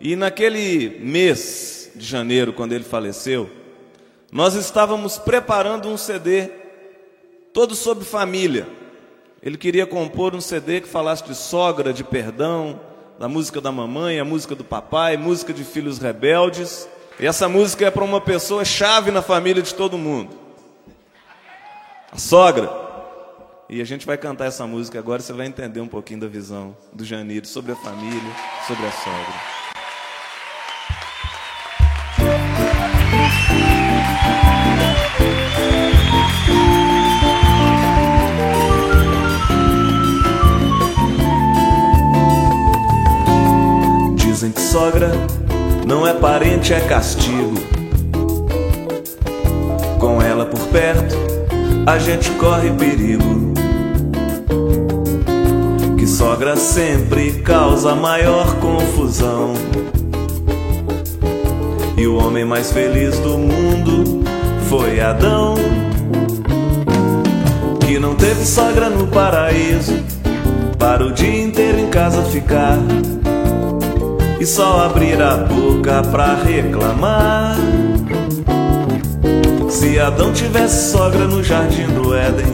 E 0.00 0.14
naquele 0.14 1.00
mês 1.00 1.90
de 1.96 2.06
janeiro, 2.06 2.52
quando 2.52 2.72
ele 2.74 2.84
faleceu, 2.84 3.50
nós 4.30 4.54
estávamos 4.54 5.18
preparando 5.18 5.88
um 5.88 5.96
CD 5.96 6.48
todo 7.52 7.74
sobre 7.74 8.04
família. 8.04 8.83
Ele 9.44 9.58
queria 9.58 9.86
compor 9.86 10.34
um 10.34 10.40
CD 10.40 10.80
que 10.80 10.88
falasse 10.88 11.22
de 11.22 11.34
sogra, 11.34 11.92
de 11.92 12.02
perdão, 12.02 12.80
da 13.18 13.28
música 13.28 13.60
da 13.60 13.70
mamãe, 13.70 14.18
a 14.18 14.24
música 14.24 14.54
do 14.54 14.64
papai, 14.64 15.18
música 15.18 15.52
de 15.52 15.62
filhos 15.62 15.98
rebeldes. 15.98 16.88
E 17.20 17.26
essa 17.26 17.46
música 17.46 17.84
é 17.84 17.90
para 17.90 18.02
uma 18.02 18.22
pessoa 18.22 18.64
chave 18.64 19.10
na 19.10 19.20
família 19.20 19.62
de 19.62 19.74
todo 19.74 19.98
mundo. 19.98 20.34
A 22.10 22.16
sogra. 22.16 22.70
E 23.68 23.82
a 23.82 23.84
gente 23.84 24.06
vai 24.06 24.16
cantar 24.16 24.46
essa 24.46 24.66
música 24.66 24.98
agora, 24.98 25.20
você 25.20 25.34
vai 25.34 25.46
entender 25.46 25.82
um 25.82 25.88
pouquinho 25.88 26.20
da 26.20 26.26
visão 26.26 26.74
do 26.90 27.04
Janir 27.04 27.46
sobre 27.46 27.72
a 27.72 27.76
família, 27.76 28.32
sobre 28.66 28.86
a 28.86 28.92
sogra. 28.92 29.54
Dizem 44.44 44.52
que 44.52 44.60
sogra 44.60 45.10
não 45.86 46.06
é 46.06 46.12
parente, 46.12 46.74
é 46.74 46.80
castigo. 46.80 47.54
Com 49.98 50.20
ela 50.20 50.44
por 50.44 50.60
perto, 50.66 51.16
a 51.86 51.98
gente 51.98 52.30
corre 52.32 52.70
perigo. 52.72 53.54
Que 55.96 56.06
sogra 56.06 56.56
sempre 56.56 57.40
causa 57.40 57.94
maior 57.94 58.56
confusão. 58.56 59.54
E 61.96 62.06
o 62.06 62.16
homem 62.16 62.44
mais 62.44 62.70
feliz 62.70 63.18
do 63.20 63.38
mundo 63.38 64.24
foi 64.68 65.00
Adão. 65.00 65.54
Que 67.80 67.98
não 67.98 68.14
teve 68.14 68.44
sogra 68.44 68.90
no 68.90 69.06
paraíso, 69.06 69.94
para 70.78 71.06
o 71.06 71.12
dia 71.12 71.44
inteiro 71.44 71.78
em 71.78 71.88
casa 71.88 72.22
ficar 72.24 72.78
e 74.44 74.46
só 74.46 74.84
abrir 74.84 75.22
a 75.22 75.38
boca 75.38 76.02
pra 76.02 76.34
reclamar. 76.34 77.56
Se 79.70 79.98
Adão 79.98 80.34
tivesse 80.34 80.92
sogra 80.92 81.26
no 81.26 81.42
jardim 81.42 81.86
do 81.86 82.14
Éden, 82.14 82.52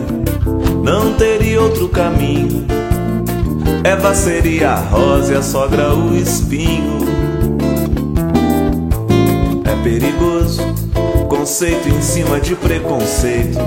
não 0.84 1.14
teria 1.14 1.60
outro 1.60 1.88
caminho. 1.88 2.64
Eva 3.82 4.14
seria 4.14 4.70
a 4.70 4.76
rosa 4.76 5.32
e 5.32 5.36
a 5.36 5.42
sogra 5.42 5.92
o 5.92 6.16
espinho. 6.16 7.00
É 9.64 9.74
perigoso, 9.82 10.62
conceito 11.28 11.88
em 11.88 12.00
cima 12.00 12.38
de 12.38 12.54
preconceito. 12.54 13.58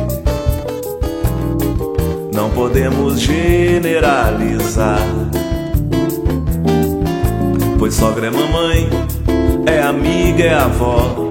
Não 2.34 2.50
podemos 2.52 3.20
generalizar. 3.20 5.02
Pois 7.84 7.96
sogra 7.96 8.28
é 8.28 8.30
mamãe, 8.30 8.89
é 9.65 9.82
amiga, 9.82 10.41
é 10.41 10.54
avó. 10.54 11.30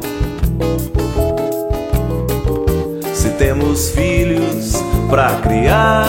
Se 3.15 3.31
temos 3.31 3.89
filhos 3.93 4.75
pra 5.09 5.37
criar, 5.37 6.05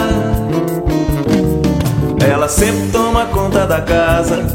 ela 2.29 2.49
sempre 2.49 2.89
toma 2.91 3.27
conta 3.27 3.65
da 3.65 3.79
casa. 3.79 4.45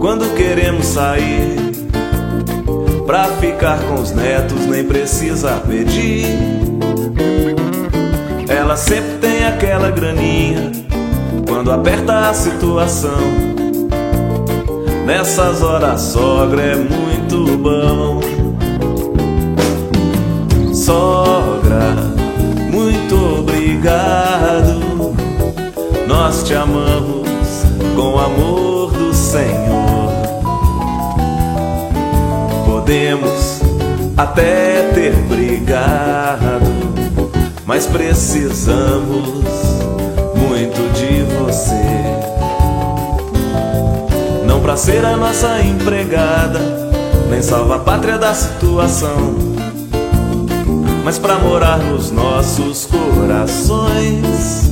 Quando 0.00 0.34
queremos 0.34 0.86
sair, 0.86 1.54
pra 3.04 3.24
ficar 3.24 3.78
com 3.78 3.96
os 3.96 4.12
netos, 4.12 4.64
nem 4.64 4.84
precisa 4.84 5.62
pedir. 5.68 6.24
Ela 8.48 8.78
sempre 8.78 9.18
tem 9.20 9.44
aquela 9.44 9.90
graninha 9.90 10.72
quando 11.46 11.70
aperta 11.70 12.30
a 12.30 12.32
situação. 12.32 13.51
Nessas 15.04 15.62
horas, 15.62 16.00
sogra 16.00 16.62
é 16.62 16.76
muito 16.76 17.58
bom. 17.58 18.20
Sogra, 20.72 21.94
muito 22.70 23.40
obrigado. 23.40 25.14
Nós 26.06 26.44
te 26.44 26.54
amamos 26.54 27.28
com 27.96 28.14
o 28.14 28.18
amor 28.18 28.92
do 28.92 29.12
Senhor. 29.12 30.12
Podemos 32.64 33.60
até 34.16 34.88
ter 34.94 35.16
brigado, 35.28 36.70
mas 37.66 37.86
precisamos 37.86 39.42
muito 40.36 40.92
de 40.94 41.22
você 41.38 42.01
pra 44.62 44.76
ser 44.76 45.04
a 45.04 45.16
nossa 45.16 45.60
empregada, 45.60 46.60
nem 47.28 47.42
salva 47.42 47.76
a 47.76 47.78
pátria 47.80 48.16
da 48.16 48.32
situação, 48.32 49.34
mas 51.04 51.18
pra 51.18 51.36
morar 51.40 51.78
nos 51.78 52.12
nossos 52.12 52.86
corações, 52.86 54.70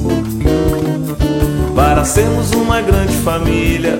para 1.75 2.05
sermos 2.05 2.53
uma 2.53 2.81
grande 2.81 3.17
família, 3.17 3.99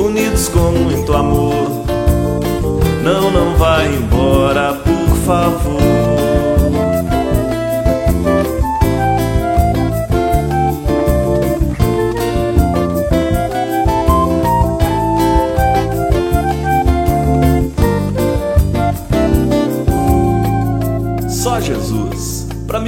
unidos 0.00 0.48
com 0.48 0.72
muito 0.72 1.12
amor. 1.12 1.84
Não, 3.04 3.30
não 3.30 3.54
vai 3.56 3.94
embora, 3.94 4.72
por 4.72 5.16
favor. 5.18 6.15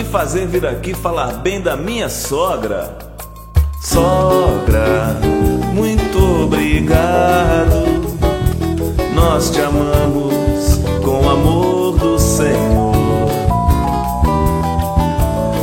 Fazer 0.08 0.46
vir 0.46 0.66
aqui 0.66 0.94
falar 0.94 1.34
bem 1.34 1.60
da 1.60 1.76
minha 1.76 2.08
sogra. 2.08 2.96
Sogra, 3.80 5.16
muito 5.74 6.44
obrigado. 6.44 7.84
Nós 9.14 9.50
te 9.50 9.60
amamos 9.60 10.80
com 11.04 11.26
o 11.26 11.30
amor 11.30 11.98
do 11.98 12.18
Senhor. 12.18 13.28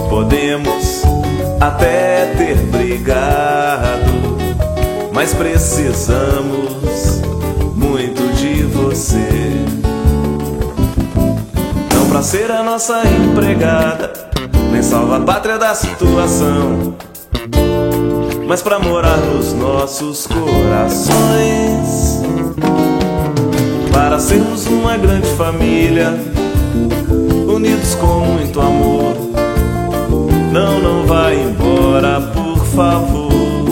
Podemos 0.09 1.01
até 1.59 2.33
ter 2.37 2.55
brigado, 2.67 4.37
mas 5.11 5.33
precisamos 5.33 7.21
muito 7.75 8.21
de 8.35 8.63
você. 8.63 9.27
Não 11.93 12.07
pra 12.09 12.21
ser 12.21 12.51
a 12.51 12.61
nossa 12.61 13.01
empregada 13.07 14.24
nem 14.75 14.83
salva 14.83 15.15
a 15.15 15.19
pátria 15.21 15.57
da 15.57 15.73
situação, 15.73 16.95
mas 18.45 18.61
para 18.61 18.77
morar 18.77 19.15
nos 19.19 19.53
nossos 19.53 20.27
corações, 20.27 22.21
para 23.93 24.19
sermos 24.19 24.67
uma 24.67 24.97
grande 24.97 25.29
família, 25.35 26.13
unidos 27.47 27.95
com 27.95 28.19
muito 28.25 28.59
amor. 28.59 29.15
Não, 30.51 30.81
não 30.81 31.05
vai 31.05 31.39
embora, 31.39 32.19
por 32.19 32.65
favor. 32.65 33.63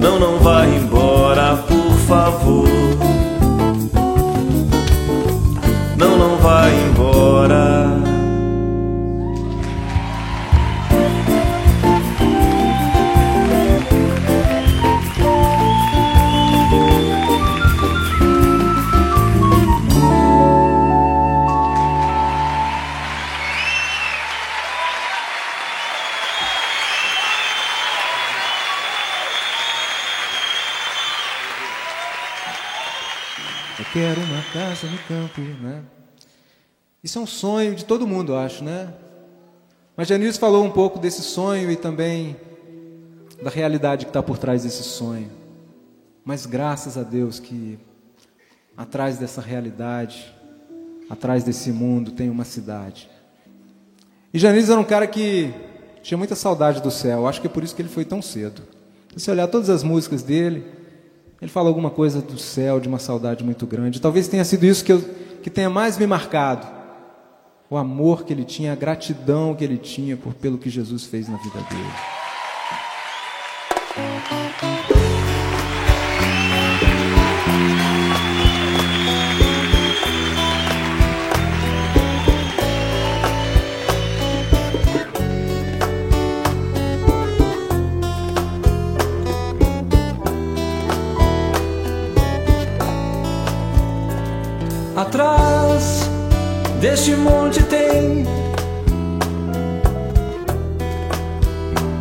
Não, 0.00 0.18
não 0.18 0.38
vai 0.40 0.68
embora, 0.76 1.62
por 1.68 1.96
favor. 2.08 2.79
Casa 34.52 34.86
no 34.86 34.98
campo, 34.98 35.40
né? 35.40 35.82
Isso 37.02 37.18
é 37.18 37.22
um 37.22 37.26
sonho 37.26 37.74
de 37.74 37.84
todo 37.84 38.06
mundo, 38.06 38.32
eu 38.32 38.38
acho, 38.38 38.62
né? 38.62 38.92
Mas 39.96 40.08
Janice 40.08 40.38
falou 40.38 40.64
um 40.64 40.70
pouco 40.70 40.98
desse 40.98 41.22
sonho 41.22 41.70
e 41.70 41.76
também 41.76 42.36
da 43.42 43.50
realidade 43.50 44.06
que 44.06 44.10
está 44.10 44.22
por 44.22 44.38
trás 44.38 44.64
desse 44.64 44.82
sonho. 44.82 45.30
Mas 46.24 46.46
graças 46.46 46.98
a 46.98 47.02
Deus 47.02 47.38
que 47.38 47.78
atrás 48.76 49.18
dessa 49.18 49.40
realidade, 49.40 50.34
atrás 51.08 51.44
desse 51.44 51.70
mundo, 51.70 52.12
tem 52.12 52.28
uma 52.28 52.44
cidade. 52.44 53.08
E 54.32 54.38
Janice 54.38 54.70
era 54.70 54.80
um 54.80 54.84
cara 54.84 55.06
que 55.06 55.52
tinha 56.02 56.18
muita 56.18 56.34
saudade 56.34 56.82
do 56.82 56.90
céu. 56.90 57.26
Acho 57.26 57.40
que 57.40 57.46
é 57.46 57.50
por 57.50 57.62
isso 57.62 57.74
que 57.74 57.82
ele 57.82 57.88
foi 57.88 58.04
tão 58.04 58.20
cedo. 58.20 58.62
Se 59.16 59.24
você 59.24 59.30
olhar 59.30 59.48
todas 59.48 59.70
as 59.70 59.82
músicas 59.82 60.22
dele, 60.22 60.79
ele 61.40 61.50
fala 61.50 61.68
alguma 61.68 61.90
coisa 61.90 62.20
do 62.20 62.38
céu, 62.38 62.78
de 62.78 62.88
uma 62.88 62.98
saudade 62.98 63.42
muito 63.42 63.66
grande. 63.66 64.00
Talvez 64.00 64.28
tenha 64.28 64.44
sido 64.44 64.64
isso 64.66 64.84
que, 64.84 64.92
eu, 64.92 65.00
que 65.42 65.48
tenha 65.48 65.70
mais 65.70 65.96
me 65.96 66.06
marcado. 66.06 66.66
O 67.70 67.76
amor 67.76 68.24
que 68.24 68.32
ele 68.32 68.44
tinha, 68.44 68.72
a 68.72 68.76
gratidão 68.76 69.54
que 69.54 69.64
ele 69.64 69.78
tinha 69.78 70.16
por, 70.16 70.34
pelo 70.34 70.58
que 70.58 70.68
Jesus 70.68 71.04
fez 71.04 71.28
na 71.28 71.38
vida 71.38 71.60
dele. 71.70 71.88
Deste 96.80 97.14
monte 97.14 97.62
tem 97.64 98.24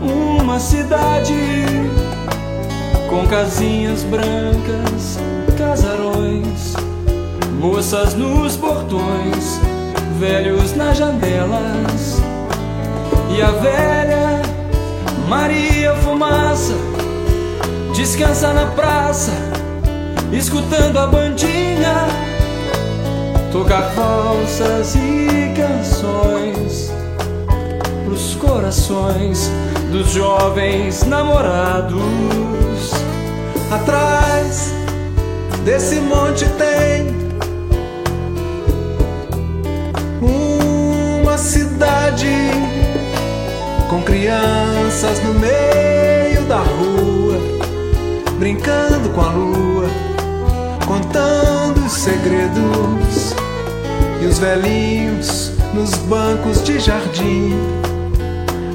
uma 0.02 0.58
cidade 0.58 1.36
com 3.10 3.28
casinhas 3.28 4.04
brancas, 4.04 5.20
casarões, 5.58 6.76
moças 7.60 8.14
nos 8.14 8.56
portões, 8.56 9.60
velhos 10.18 10.74
nas 10.76 10.98
janelas. 10.98 12.22
E 13.36 13.42
a 13.42 13.52
velha 13.52 14.42
Maria 15.28 15.94
Fumaça 15.96 16.76
descansa 17.94 18.54
na 18.54 18.68
praça, 18.68 19.34
escutando 20.32 20.98
a 20.98 21.08
bandinha 21.08 22.29
tocar 23.52 23.94
valsas 23.96 24.96
e 24.96 25.54
canções 25.56 26.92
pros 28.06 28.36
corações 28.36 29.50
dos 29.92 30.12
jovens 30.12 31.04
namorados. 31.04 32.00
Atrás 33.72 34.74
desse 35.64 35.96
monte 35.96 36.46
tem 36.58 37.20
uma 40.22 41.38
cidade 41.38 42.28
com 43.90 44.02
crianças 44.04 45.24
no 45.24 45.34
meio 45.36 46.42
da 46.48 46.58
rua, 46.58 47.40
brincando 48.38 49.10
com 49.10 49.22
a 49.22 49.32
lua, 49.32 49.90
contando 50.86 51.86
os 51.86 51.94
segredos. 51.94 53.09
E 54.22 54.26
os 54.26 54.38
velhinhos 54.38 55.52
nos 55.74 55.96
bancos 55.96 56.64
de 56.64 56.80
jardim 56.80 57.54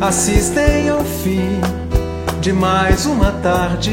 assistem 0.01 0.89
ao 0.89 1.05
fim 1.05 1.61
de 2.41 2.53
mais 2.53 3.07
uma 3.07 3.31
tarde. 3.31 3.93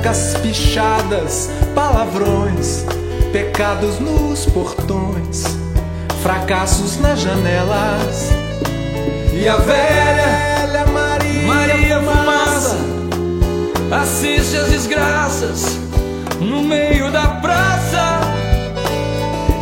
brancas 0.00 0.34
pichadas, 0.40 1.50
palavrões, 1.74 2.84
pecados 3.32 3.98
nos 3.98 4.46
portões, 4.46 5.44
fracassos 6.22 6.98
nas 6.98 7.20
janelas. 7.20 8.30
E 9.32 9.48
a 9.48 9.56
velha 9.56 10.66
Velha 10.66 10.86
Maria, 10.86 11.46
Maria 11.46 12.00
Fumaça 12.00 12.76
assiste 14.02 14.56
as 14.56 14.70
desgraças 14.70 15.78
no 16.40 16.62
meio 16.62 17.10
da 17.12 17.26
praça. 17.28 18.20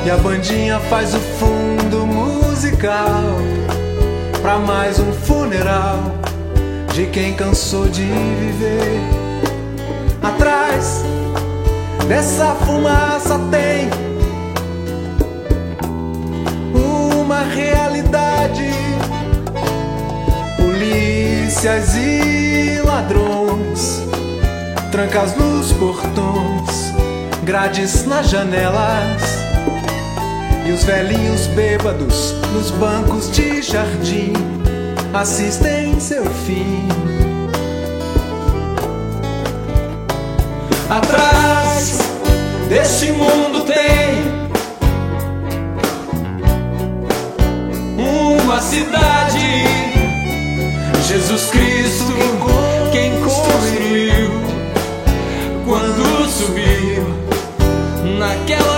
E 0.07 0.11
a 0.11 0.17
bandinha 0.17 0.79
faz 0.89 1.15
o 1.15 1.21
fundo 1.21 2.07
musical 2.07 3.35
pra 4.41 4.59
mais 4.59 4.99
um 4.99 5.13
funeral 5.13 6.15
de 6.95 7.07
quem 7.07 7.35
cansou 7.35 7.89
de 7.89 8.03
viver. 8.03 9.18
Atrás 10.29 11.03
dessa 12.07 12.55
fumaça 12.67 13.39
tem 13.51 13.89
uma 16.75 17.41
realidade. 17.45 18.71
Polícias 20.59 21.95
e 21.97 22.79
ladrões, 22.85 24.03
trancas 24.93 25.35
nos 25.35 25.73
portões, 25.73 26.93
grades 27.43 28.05
nas 28.05 28.29
janelas. 28.29 29.23
E 30.67 30.73
os 30.73 30.85
velhinhos 30.85 31.47
bêbados 31.49 32.35
nos 32.53 32.71
bancos 32.73 33.31
de 33.31 33.63
jardim 33.63 34.35
assistem 35.15 35.99
seu 35.99 36.27
fim. 36.27 36.87
Atrás 40.91 41.99
deste 42.71 43.13
mundo 43.13 43.61
tem 43.65 44.39
uma 47.99 48.59
cidade. 48.63 49.65
Jesus 51.07 51.51
Cristo, 51.51 52.13
quem 52.91 53.21
construiu 53.21 54.31
quando 55.67 56.27
subiu 56.31 57.05
naquela 58.19 58.78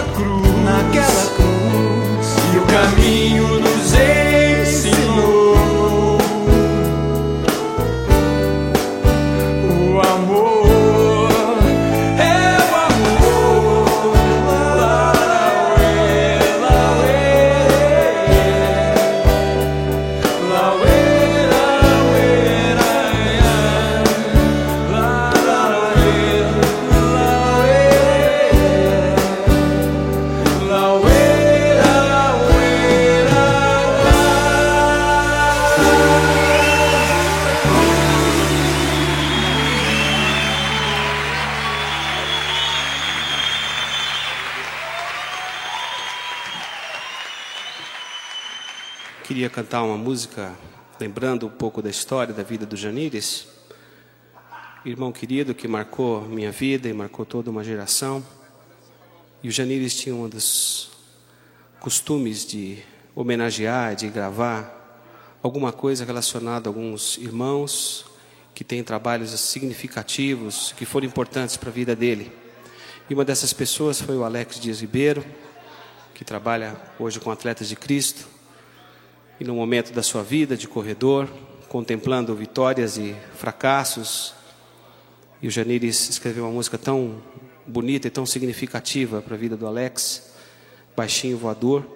cantar 49.70 49.84
uma 49.84 49.96
música 49.96 50.52
lembrando 50.98 51.46
um 51.46 51.50
pouco 51.50 51.80
da 51.80 51.88
história 51.88 52.34
da 52.34 52.42
vida 52.42 52.66
do 52.66 52.76
Janires. 52.76 53.46
irmão 54.84 55.12
querido 55.12 55.54
que 55.54 55.68
marcou 55.68 56.22
minha 56.22 56.50
vida 56.50 56.88
e 56.88 56.92
marcou 56.92 57.24
toda 57.24 57.52
uma 57.52 57.62
geração. 57.62 58.20
E 59.44 59.48
o 59.48 59.52
Janires 59.52 59.94
tinha 59.94 60.12
um 60.12 60.28
dos 60.28 60.90
costumes 61.78 62.44
de 62.44 62.82
homenagear, 63.14 63.94
de 63.94 64.08
gravar 64.08 65.38
alguma 65.40 65.72
coisa 65.72 66.04
relacionada 66.04 66.68
a 66.68 66.70
alguns 66.70 67.16
irmãos 67.18 68.06
que 68.52 68.64
têm 68.64 68.82
trabalhos 68.82 69.30
significativos, 69.38 70.74
que 70.76 70.84
foram 70.84 71.06
importantes 71.06 71.56
para 71.56 71.68
a 71.68 71.72
vida 71.72 71.94
dele. 71.94 72.32
E 73.08 73.14
uma 73.14 73.24
dessas 73.24 73.52
pessoas 73.52 74.00
foi 74.00 74.16
o 74.16 74.24
Alex 74.24 74.58
Dias 74.58 74.80
Ribeiro, 74.80 75.24
que 76.12 76.24
trabalha 76.24 76.76
hoje 76.98 77.20
com 77.20 77.30
Atletas 77.30 77.68
de 77.68 77.76
Cristo. 77.76 78.39
E 79.40 79.44
no 79.44 79.54
momento 79.54 79.90
da 79.92 80.02
sua 80.02 80.22
vida 80.22 80.54
de 80.54 80.68
corredor, 80.68 81.26
contemplando 81.66 82.34
vitórias 82.34 82.98
e 82.98 83.16
fracassos, 83.36 84.34
e 85.40 85.48
o 85.48 85.50
Janires 85.50 86.10
escreveu 86.10 86.44
uma 86.44 86.52
música 86.52 86.76
tão 86.76 87.22
bonita 87.66 88.06
e 88.06 88.10
tão 88.10 88.26
significativa 88.26 89.22
para 89.22 89.34
a 89.34 89.38
vida 89.38 89.56
do 89.56 89.66
Alex, 89.66 90.30
Baixinho 90.94 91.38
Voador, 91.38 91.86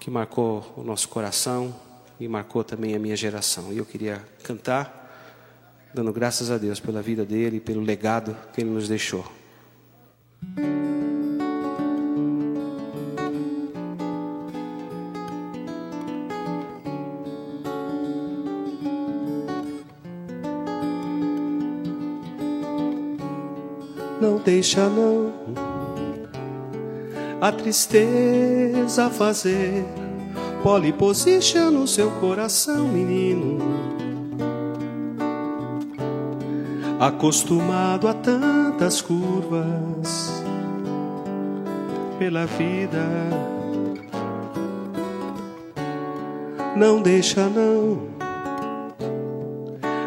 que 0.00 0.10
marcou 0.10 0.72
o 0.74 0.82
nosso 0.82 1.08
coração 1.10 1.74
e 2.18 2.26
marcou 2.26 2.64
também 2.64 2.94
a 2.94 2.98
minha 2.98 3.16
geração. 3.16 3.70
E 3.70 3.76
eu 3.76 3.84
queria 3.84 4.24
cantar, 4.42 5.92
dando 5.92 6.12
graças 6.14 6.50
a 6.50 6.56
Deus 6.56 6.80
pela 6.80 7.02
vida 7.02 7.26
dele 7.26 7.58
e 7.58 7.60
pelo 7.60 7.82
legado 7.82 8.34
que 8.54 8.62
ele 8.62 8.70
nos 8.70 8.88
deixou. 8.88 9.30
Não 24.24 24.38
deixa 24.38 24.88
não. 24.88 25.34
A 27.42 27.52
tristeza 27.52 29.10
fazer 29.10 29.84
pole 30.62 30.94
position 30.94 31.70
no 31.70 31.86
seu 31.86 32.10
coração, 32.12 32.88
menino. 32.88 33.58
Acostumado 36.98 38.08
a 38.08 38.14
tantas 38.14 39.02
curvas 39.02 40.42
pela 42.18 42.46
vida, 42.46 43.04
não 46.74 47.02
deixa 47.02 47.46
não. 47.46 48.08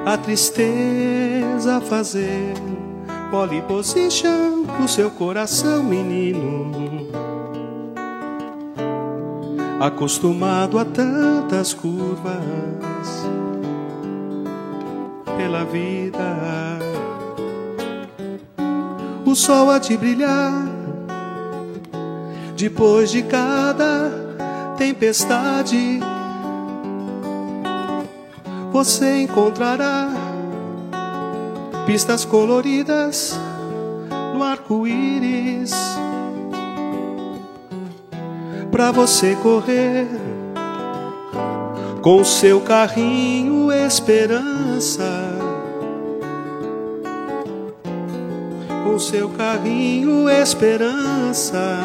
A 0.04 0.18
tristeza 0.18 1.80
fazer 1.82 2.56
pole 3.30 3.62
position 3.64 4.66
no 4.80 4.88
seu 4.88 5.12
coração, 5.12 5.84
menino 5.84 7.08
acostumado 9.80 10.80
a 10.80 10.86
tantas 10.86 11.74
curvas 11.74 12.32
pela 15.38 15.64
vida. 15.66 16.80
O 19.26 19.36
sol 19.36 19.70
há 19.70 19.78
de 19.78 19.96
brilhar 19.96 20.52
depois 22.56 23.12
de 23.12 23.22
cada 23.22 24.10
tempestade. 24.78 26.00
Você 28.72 29.22
encontrará 29.22 30.17
pistas 31.88 32.26
coloridas 32.26 33.40
no 34.34 34.44
arco-íris 34.44 35.72
para 38.70 38.92
você 38.92 39.38
correr 39.38 40.06
com 42.02 42.26
seu 42.26 42.60
carrinho 42.60 43.72
esperança. 43.72 45.10
Com 48.84 49.00
seu 49.00 49.30
carrinho 49.30 50.30
esperança. 50.30 51.80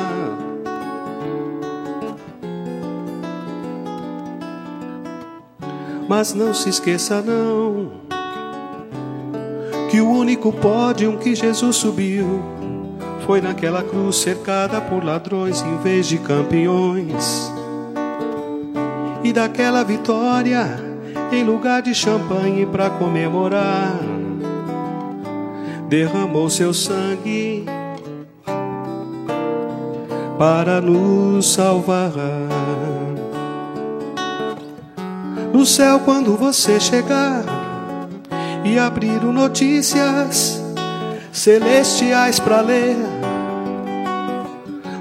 Mas 6.08 6.34
não 6.34 6.52
se 6.52 6.70
esqueça 6.70 7.22
não 7.22 8.01
que 9.92 10.00
o 10.00 10.08
único 10.08 10.50
pódio 10.50 11.18
que 11.18 11.34
Jesus 11.34 11.76
subiu 11.76 12.42
foi 13.26 13.42
naquela 13.42 13.82
cruz 13.82 14.16
cercada 14.16 14.80
por 14.80 15.04
ladrões 15.04 15.60
em 15.60 15.76
vez 15.82 16.06
de 16.06 16.16
campeões. 16.16 17.52
E 19.22 19.34
daquela 19.34 19.84
vitória, 19.84 20.80
em 21.30 21.44
lugar 21.44 21.82
de 21.82 21.94
champanhe 21.94 22.64
para 22.64 22.88
comemorar, 22.88 23.94
derramou 25.90 26.48
seu 26.48 26.72
sangue 26.72 27.66
para 30.38 30.80
nos 30.80 31.52
salvar. 31.52 32.12
No 35.52 35.66
céu, 35.66 36.00
quando 36.00 36.34
você 36.34 36.80
chegar 36.80 37.61
e 38.64 38.78
abrir 38.78 39.24
o 39.24 39.32
notícias 39.32 40.62
celestiais 41.32 42.38
para 42.38 42.60
ler, 42.60 42.96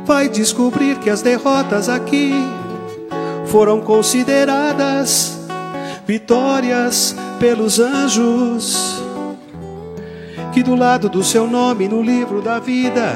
vai 0.05 0.28
descobrir 0.28 0.97
que 0.99 1.09
as 1.09 1.22
derrotas 1.22 1.89
aqui 1.89 2.34
foram 3.45 3.82
consideradas 3.82 5.38
vitórias 6.07 7.16
pelos 7.39 7.80
anjos. 7.80 9.01
Que 10.53 10.64
do 10.64 10.76
lado 10.76 11.07
do 11.07 11.24
seu 11.24 11.47
nome 11.47 11.88
no 11.88 12.01
livro 12.01 12.41
da 12.41 12.59
vida 12.59 13.16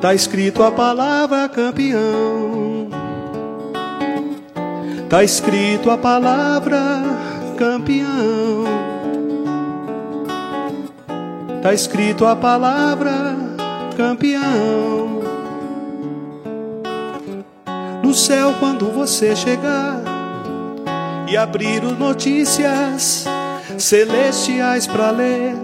tá 0.00 0.14
escrito 0.14 0.62
a 0.62 0.70
palavra 0.70 1.48
campeão. 1.48 2.88
Tá 5.08 5.22
escrito 5.24 5.90
a 5.90 5.98
palavra 5.98 6.78
campeão. 7.54 8.64
Tá 11.62 11.72
escrito 11.72 12.26
a 12.26 12.36
palavra 12.36 13.36
campeão. 13.96 15.22
No 18.02 18.12
céu, 18.12 18.54
quando 18.60 18.92
você 18.92 19.34
chegar 19.34 20.02
e 21.26 21.36
abrir 21.36 21.82
os 21.82 21.98
notícias 21.98 23.24
celestiais 23.78 24.86
para 24.86 25.10
ler, 25.10 25.54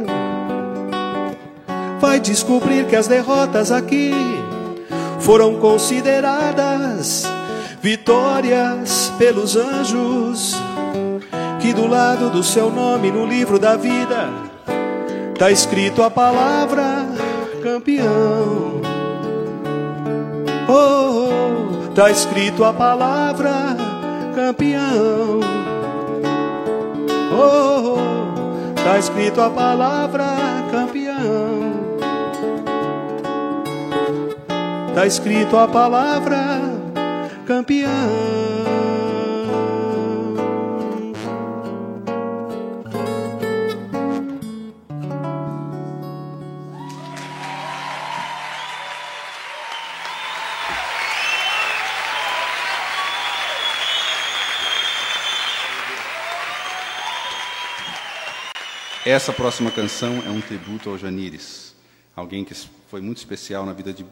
vai 2.01 2.18
descobrir 2.18 2.86
que 2.86 2.97
as 2.97 3.07
derrotas 3.07 3.70
aqui 3.70 4.12
foram 5.20 5.57
consideradas 5.57 7.24
vitórias 7.82 9.12
pelos 9.18 9.55
anjos. 9.55 10.70
Do 11.73 11.87
lado 11.87 12.31
do 12.31 12.43
seu 12.43 12.71
nome 12.71 13.11
no 13.11 13.25
livro 13.25 13.59
da 13.59 13.77
vida 13.77 14.51
Tá 15.41 15.51
escrito 15.51 16.03
a 16.03 16.11
palavra 16.11 17.07
campeão. 17.62 18.83
Oh, 20.68 21.31
oh, 21.31 21.89
tá 21.95 22.11
escrito 22.11 22.62
a 22.62 22.75
palavra 22.75 23.75
campeão. 24.35 25.41
Oh, 27.33 27.95
oh, 27.95 28.85
tá 28.85 28.99
escrito 28.99 29.41
a 29.41 29.49
palavra 29.49 30.27
campeão. 30.71 31.73
Tá 34.95 35.07
escrito 35.07 35.57
a 35.57 35.66
palavra 35.66 36.61
campeão. 37.47 38.70
Essa 59.11 59.32
próxima 59.32 59.72
canção 59.72 60.22
é 60.24 60.30
um 60.30 60.40
tributo 60.40 60.88
ao 60.88 60.96
Janires, 60.96 61.74
alguém 62.14 62.44
que 62.44 62.54
foi 62.88 63.00
muito 63.00 63.16
especial 63.16 63.66
na 63.66 63.72
vida 63.72 63.92
de 63.92 64.06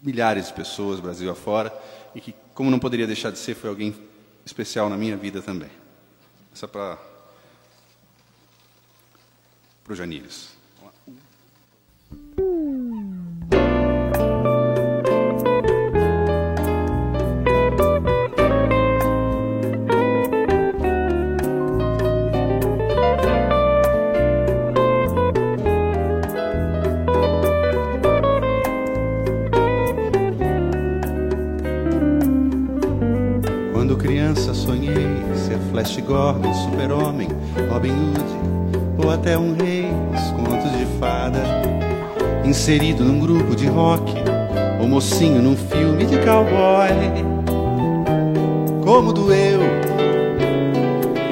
milhares 0.00 0.46
de 0.46 0.54
pessoas, 0.54 0.98
Brasil 0.98 1.30
afora, 1.30 1.70
e 2.14 2.20
que, 2.22 2.34
como 2.54 2.70
não 2.70 2.78
poderia 2.78 3.06
deixar 3.06 3.30
de 3.30 3.38
ser, 3.38 3.54
foi 3.54 3.68
alguém 3.68 3.94
especial 4.42 4.88
na 4.88 4.96
minha 4.96 5.18
vida 5.18 5.42
também. 5.42 5.68
Essa 6.50 6.64
é 6.64 6.68
para 6.70 6.98
o 9.86 9.94
Janires. 9.94 10.59
Flash 35.70 35.96
Gordon, 36.00 36.52
super-homem, 36.54 37.28
Robin 37.70 37.90
Hood 37.90 38.50
ou 39.02 39.10
até 39.10 39.38
um 39.38 39.54
rei, 39.54 39.86
os 40.14 40.30
contos 40.32 40.70
de 40.76 40.86
fada. 40.98 41.40
Inserido 42.44 43.04
num 43.04 43.20
grupo 43.20 43.54
de 43.54 43.66
rock 43.66 44.14
ou 44.80 44.88
mocinho 44.88 45.42
num 45.42 45.56
filme 45.56 46.04
de 46.04 46.18
cowboy. 46.18 46.90
Como 48.84 49.12
doeu, 49.12 49.60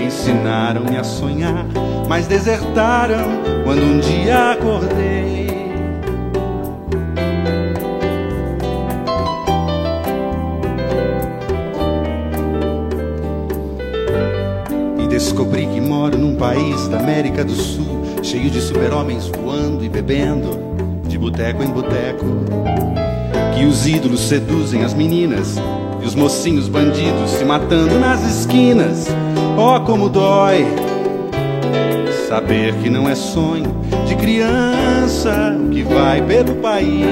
ensinaram-me 0.04 0.96
a 0.96 1.04
sonhar, 1.04 1.66
mas 2.08 2.26
desertaram 2.26 3.42
quando 3.64 3.82
um 3.82 3.98
dia 3.98 4.52
acordei. 4.52 5.47
América 17.38 17.44
do 17.44 17.54
Sul, 17.54 18.02
cheio 18.22 18.50
de 18.50 18.60
super-homens 18.60 19.28
voando 19.28 19.84
e 19.84 19.88
bebendo, 19.88 20.58
de 21.06 21.16
boteco 21.16 21.62
em 21.62 21.68
boteco. 21.68 22.24
Que 23.54 23.64
os 23.64 23.86
ídolos 23.86 24.20
seduzem 24.20 24.82
as 24.82 24.94
meninas 24.94 25.56
e 26.02 26.06
os 26.06 26.14
mocinhos 26.14 26.68
bandidos 26.68 27.30
se 27.30 27.44
matando 27.44 27.98
nas 27.98 28.22
esquinas. 28.24 29.06
Oh, 29.56 29.80
como 29.80 30.08
dói 30.08 30.66
saber 32.28 32.74
que 32.74 32.90
não 32.90 33.08
é 33.08 33.14
sonho 33.14 33.74
de 34.06 34.14
criança 34.16 35.56
que 35.70 35.82
vai 35.82 36.20
pelo 36.22 36.56
país. 36.56 37.06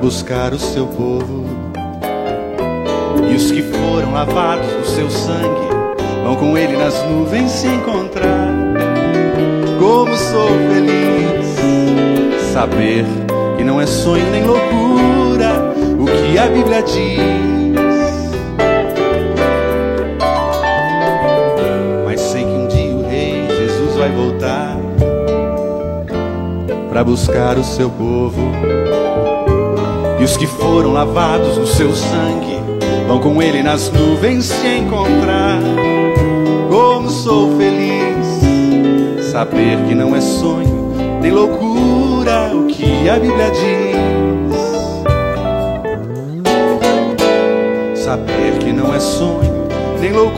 Buscar 0.00 0.54
o 0.54 0.58
seu 0.58 0.86
povo. 0.86 1.44
E 3.30 3.34
os 3.34 3.50
que 3.50 3.62
foram 3.62 4.12
lavados 4.12 4.66
no 4.72 4.84
seu 4.84 5.10
sangue 5.10 5.68
vão 6.24 6.36
com 6.36 6.56
ele 6.56 6.76
nas 6.76 7.02
nuvens 7.04 7.50
se 7.50 7.66
encontrar. 7.66 8.48
Como 9.78 10.16
sou 10.16 10.48
feliz 10.72 12.50
saber 12.52 13.04
que 13.56 13.64
não 13.64 13.80
é 13.80 13.86
sonho 13.86 14.24
nem 14.30 14.44
loucura 14.44 15.74
o 15.98 16.04
que 16.06 16.38
a 16.38 16.46
Bíblia 16.46 16.82
diz. 16.82 17.20
Mas 22.06 22.20
sei 22.20 22.42
que 22.42 22.50
um 22.50 22.66
dia 22.68 22.94
o 22.96 23.06
rei 23.06 23.46
Jesus 23.48 23.96
vai 23.96 24.10
voltar 24.10 24.76
para 26.88 27.04
buscar 27.04 27.58
o 27.58 27.64
seu 27.64 27.90
povo. 27.90 28.50
Os 30.30 30.36
que 30.36 30.46
foram 30.46 30.92
lavados 30.92 31.58
no 31.58 31.66
seu 31.66 31.92
sangue 31.92 32.60
vão 33.08 33.18
com 33.18 33.42
ele 33.42 33.64
nas 33.64 33.90
nuvens 33.90 34.44
se 34.44 34.76
encontrar. 34.76 35.58
Como 36.70 37.10
sou 37.10 37.58
feliz 37.58 39.24
saber 39.32 39.76
que 39.88 39.94
não 39.96 40.14
é 40.14 40.20
sonho 40.20 40.94
nem 41.20 41.32
loucura 41.32 42.54
o 42.54 42.68
que 42.68 43.08
a 43.08 43.18
Bíblia 43.18 43.50
diz. 43.50 43.98
Saber 47.98 48.56
que 48.60 48.72
não 48.72 48.94
é 48.94 49.00
sonho 49.00 49.66
nem 50.00 50.12
loucura 50.12 50.29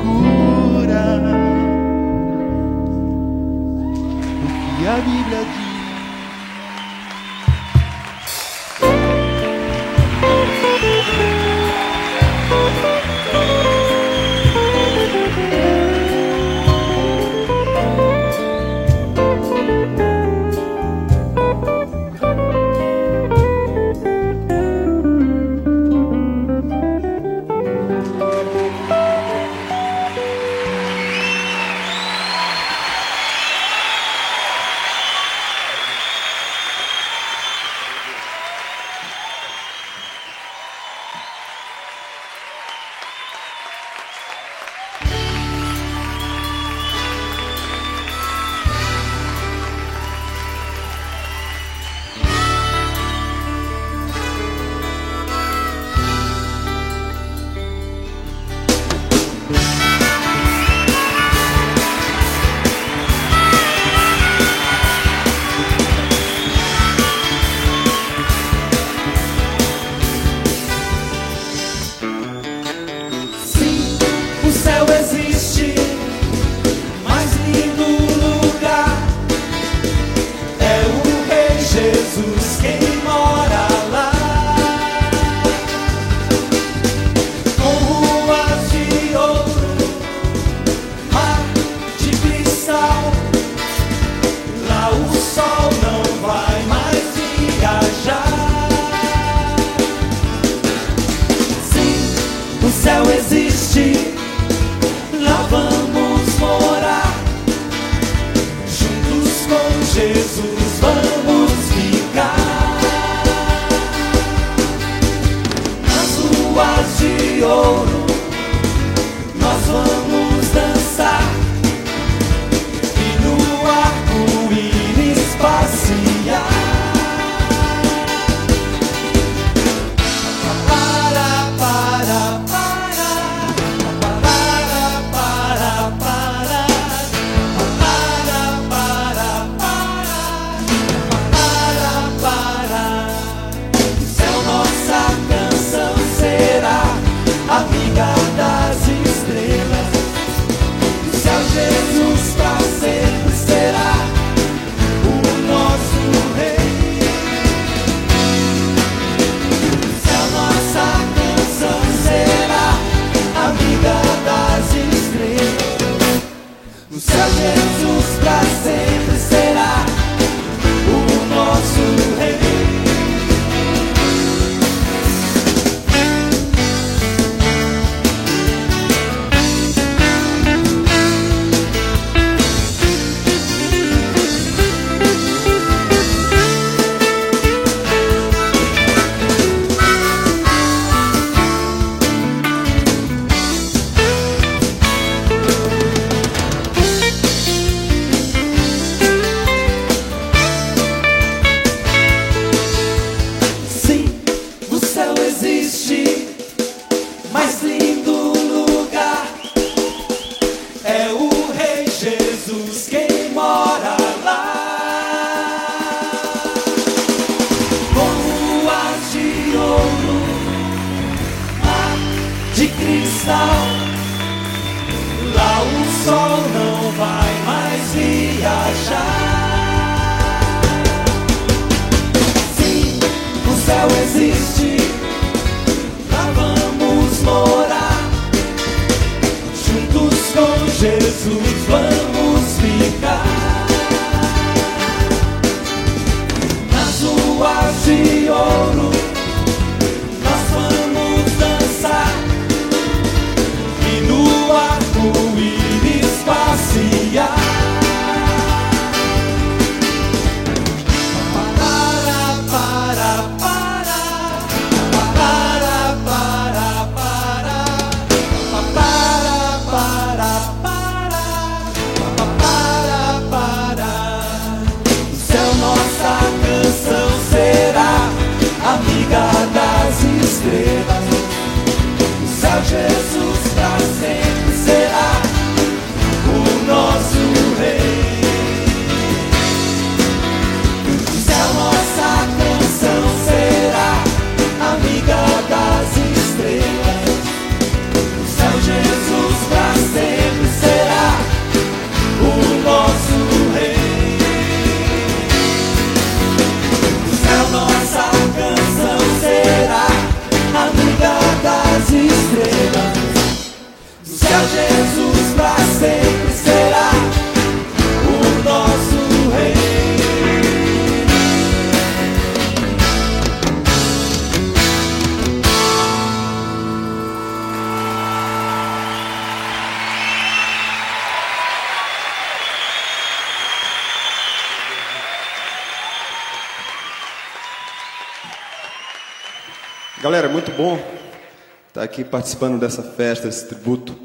estar 341.82 341.84
aqui 341.84 342.04
participando 342.04 342.60
dessa 342.60 342.82
festa, 342.82 343.26
desse 343.26 343.46
tributo 343.46 343.98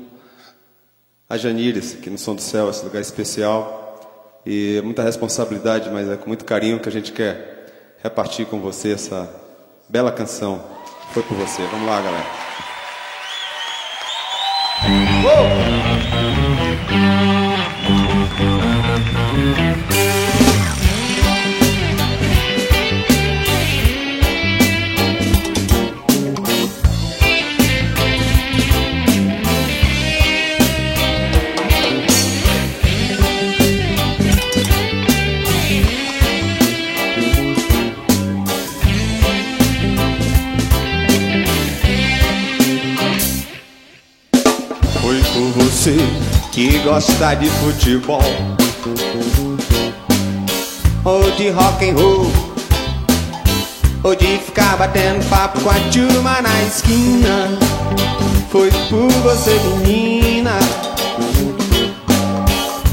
a 1.29 1.37
Janires, 1.37 1.95
aqui 1.95 2.09
no 2.09 2.17
Som 2.17 2.35
do 2.35 2.41
Céu, 2.41 2.69
esse 2.69 2.83
lugar 2.83 3.01
especial. 3.01 4.41
E 4.45 4.77
é 4.77 4.81
muita 4.81 5.03
responsabilidade, 5.03 5.89
mas 5.89 6.09
é 6.09 6.15
com 6.15 6.27
muito 6.27 6.45
carinho 6.45 6.79
que 6.79 6.87
a 6.89 6.91
gente 6.91 7.11
quer 7.11 7.97
repartir 8.01 8.45
com 8.45 8.59
você 8.59 8.93
essa 8.93 9.29
bela 9.89 10.11
canção. 10.11 10.63
Foi 11.13 11.23
por 11.23 11.35
você. 11.37 11.61
Vamos 11.67 11.87
lá, 11.87 12.01
galera. 12.01 12.25
Gosta 46.87 47.35
de 47.35 47.49
futebol. 47.49 48.21
Ou 51.03 51.31
de 51.31 51.49
rock 51.49 51.89
and 51.89 51.95
roll. 51.95 52.31
Ou 54.03 54.15
de 54.15 54.37
ficar 54.37 54.77
batendo 54.77 55.27
papo 55.29 55.59
com 55.59 55.69
a 55.69 55.73
turma 55.91 56.41
na 56.41 56.63
esquina. 56.63 57.49
Foi 58.49 58.71
por 58.89 59.11
você 59.23 59.59
menina 59.81 60.57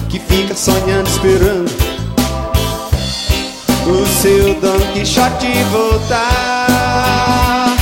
Que 0.09 0.18
fica 0.18 0.53
sonhando, 0.53 1.09
esperando 1.09 1.70
O 3.86 4.05
seu 4.20 4.61
Don 4.61 4.80
Quixote 4.92 5.53
voltar. 5.70 7.76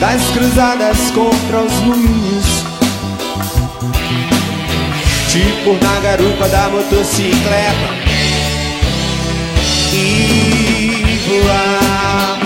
Das 0.00 0.22
cruzadas 0.30 1.10
contra 1.10 1.60
os 1.60 1.72
moinhos 1.80 2.57
Tipo 5.28 5.74
na 5.84 6.00
garupa 6.00 6.48
da 6.48 6.70
motocicleta. 6.70 7.88
E 9.92 11.18
voar. 11.26 12.38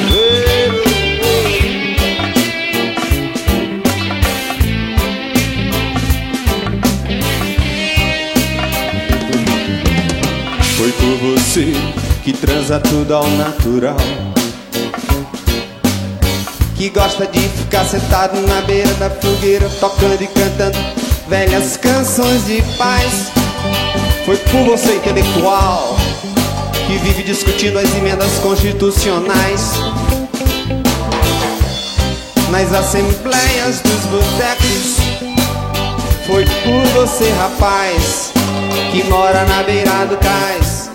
Foi 10.77 10.91
por 10.91 11.17
você 11.19 11.73
que 12.25 12.33
transa 12.33 12.81
tudo 12.81 13.15
ao 13.15 13.29
natural. 13.31 13.97
Que 16.77 16.89
gosta 16.89 17.25
de 17.29 17.39
ficar 17.39 17.85
sentado 17.85 18.41
na 18.41 18.61
beira 18.63 18.93
da 18.95 19.09
fogueira, 19.09 19.69
tocando 19.79 20.21
e 20.21 20.27
cantando 20.27 20.92
velhas 21.33 21.79
canções 21.79 22.45
de 22.45 22.61
paz. 22.77 23.33
Foi 24.27 24.37
por 24.37 24.65
você, 24.67 24.97
intelectual, 24.97 25.97
que 26.87 26.99
vive 26.99 27.23
discutindo 27.23 27.79
as 27.79 27.89
emendas 27.97 28.35
constitucionais. 28.41 29.73
Nas 32.51 32.71
assembleias 32.75 33.81
dos 33.81 34.05
botecos, 34.11 34.99
foi 36.27 36.45
por 36.45 37.01
você, 37.01 37.31
rapaz, 37.31 38.31
que 38.91 39.03
mora 39.05 39.47
na 39.47 39.63
beira 39.63 40.05
do 40.05 40.19
cais. 40.19 40.91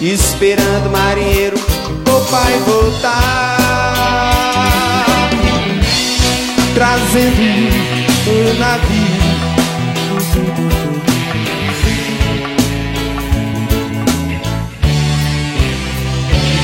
Esperando 0.00 0.88
o 0.88 0.90
marinheiro 0.90 1.56
o 1.56 2.30
pai 2.30 2.58
voltar 2.66 3.63
Trazendo 6.74 7.70
o 8.26 8.54
navio. 8.58 9.44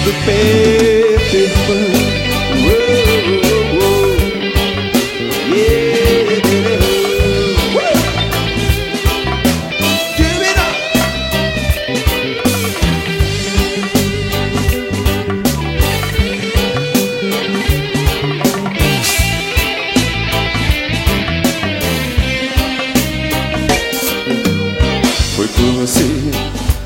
Do 0.05 0.13
Peter 0.25 1.49
Pan 1.67 2.10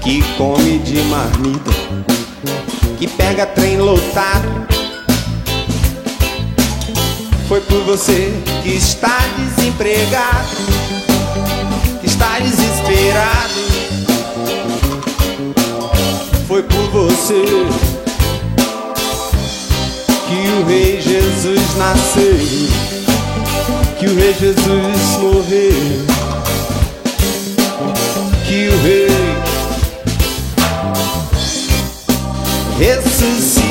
que 0.04 0.22
come 0.36 0.78
de 0.78 1.02
marmita, 1.04 1.70
que 2.98 3.08
pega 3.08 3.46
trem 3.46 3.78
lotado 3.78 4.64
Foi 7.48 7.60
por 7.60 7.82
você 7.82 8.32
que 8.62 8.70
está 8.70 9.18
desempregado, 9.36 10.48
que 12.00 12.06
está 12.06 12.38
desesperado. 12.38 13.54
Foi 16.48 16.62
por 16.62 16.88
você 16.90 17.44
que 20.26 20.62
o 20.62 20.66
Rei 20.66 21.00
Jesus 21.02 21.76
nasceu, 21.76 22.38
que 23.98 24.06
o 24.06 24.16
Rei 24.16 24.34
Jesus 24.40 25.18
morreu, 25.20 26.23
ressuscitou. 32.78 33.63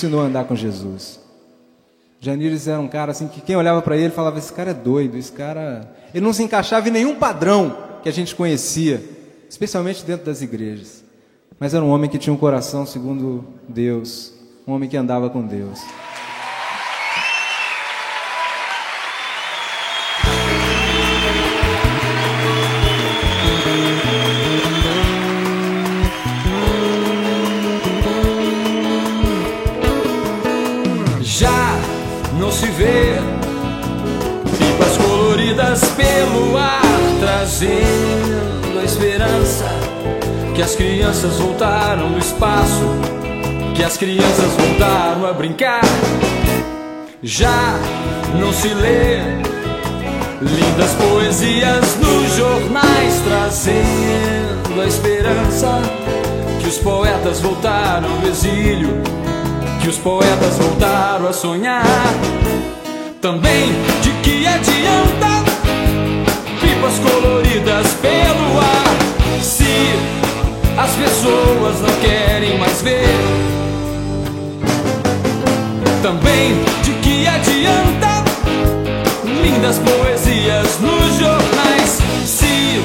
Ensinou 0.00 0.22
a 0.22 0.24
andar 0.24 0.44
com 0.44 0.56
Jesus. 0.56 1.20
Janires 2.20 2.66
era 2.66 2.80
um 2.80 2.88
cara 2.88 3.12
assim 3.12 3.28
que 3.28 3.40
quem 3.40 3.56
olhava 3.56 3.82
para 3.82 3.96
ele 3.96 4.10
falava: 4.10 4.38
esse 4.38 4.52
cara 4.52 4.70
é 4.70 4.74
doido, 4.74 5.16
esse 5.16 5.32
cara. 5.32 5.94
Ele 6.14 6.24
não 6.24 6.32
se 6.32 6.42
encaixava 6.42 6.88
em 6.88 6.92
nenhum 6.92 7.16
padrão 7.16 7.76
que 8.02 8.08
a 8.08 8.12
gente 8.12 8.34
conhecia, 8.34 9.02
especialmente 9.48 10.04
dentro 10.04 10.26
das 10.26 10.42
igrejas. 10.42 11.04
Mas 11.58 11.74
era 11.74 11.84
um 11.84 11.90
homem 11.90 12.08
que 12.08 12.18
tinha 12.18 12.32
um 12.32 12.38
coração 12.38 12.86
segundo 12.86 13.44
Deus, 13.68 14.32
um 14.66 14.72
homem 14.72 14.88
que 14.88 14.96
andava 14.96 15.28
com 15.28 15.42
Deus. 15.46 15.80
Já 31.40 31.74
não 32.38 32.52
se 32.52 32.66
vê 32.66 33.14
pipas 34.58 34.96
coloridas 34.98 35.80
pelo 35.92 36.54
ar, 36.54 36.82
trazendo 37.18 38.78
a 38.78 38.84
esperança 38.84 39.64
que 40.54 40.60
as 40.60 40.74
crianças 40.74 41.38
voltaram 41.38 42.12
do 42.12 42.18
espaço, 42.18 42.84
que 43.74 43.82
as 43.82 43.96
crianças 43.96 44.52
voltaram 44.52 45.26
a 45.26 45.32
brincar. 45.32 45.80
Já 47.22 47.74
não 48.38 48.52
se 48.52 48.68
lê 48.74 49.20
lindas 50.42 50.92
poesias 50.92 51.96
nos 52.02 52.36
jornais, 52.36 53.14
trazendo 53.26 54.78
a 54.78 54.86
esperança 54.86 55.80
que 56.60 56.68
os 56.68 56.76
poetas 56.76 57.40
voltaram 57.40 58.18
do 58.18 58.28
exílio 58.28 59.20
que 59.80 59.88
os 59.88 59.96
poetas 59.96 60.58
voltaram 60.58 61.26
a 61.26 61.32
sonhar. 61.32 61.84
Também 63.20 63.72
de 64.02 64.10
que 64.22 64.46
adianta 64.46 65.42
pipas 66.60 66.98
coloridas 66.98 67.86
pelo 67.94 68.58
ar 68.58 69.42
se 69.42 69.94
as 70.76 70.90
pessoas 70.92 71.80
não 71.80 72.00
querem 72.00 72.58
mais 72.58 72.82
ver. 72.82 73.16
Também 76.02 76.62
de 76.82 76.92
que 77.02 77.26
adianta 77.26 78.24
lindas 79.42 79.78
poesias 79.78 80.78
nos 80.80 81.18
jornais 81.18 81.98
se 82.26 82.82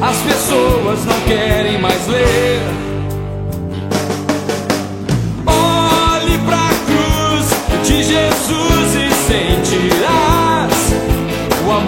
as 0.00 0.16
pessoas 0.18 1.04
não 1.04 1.20
querem 1.26 1.78
mais 1.80 2.06
ler. 2.08 2.83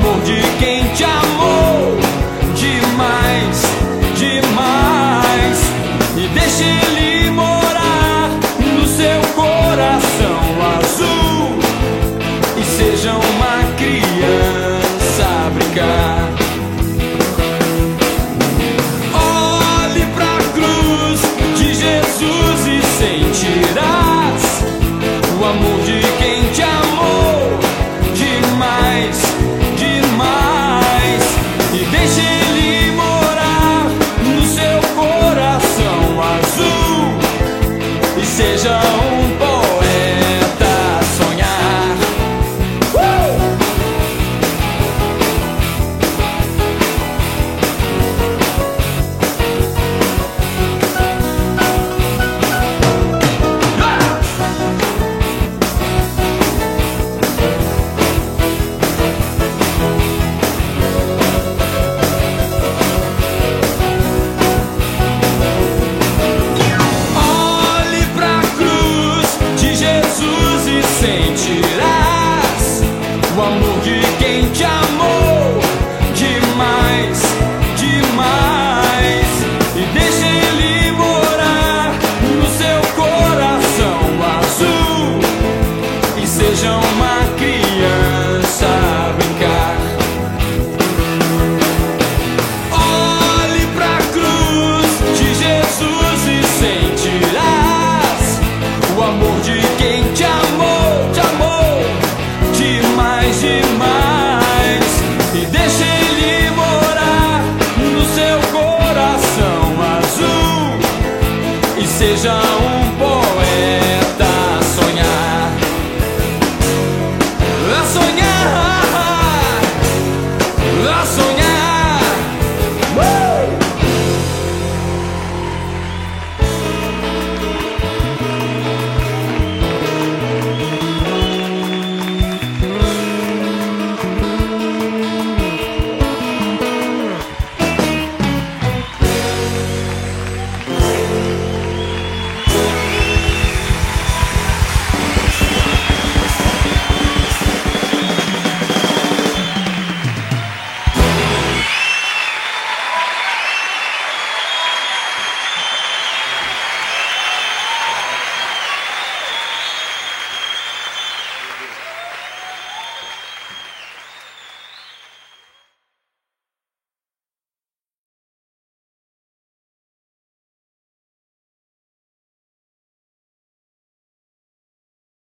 Amor 0.07 0.21
de 0.23 0.41
quem 0.59 0.89
te 0.95 1.16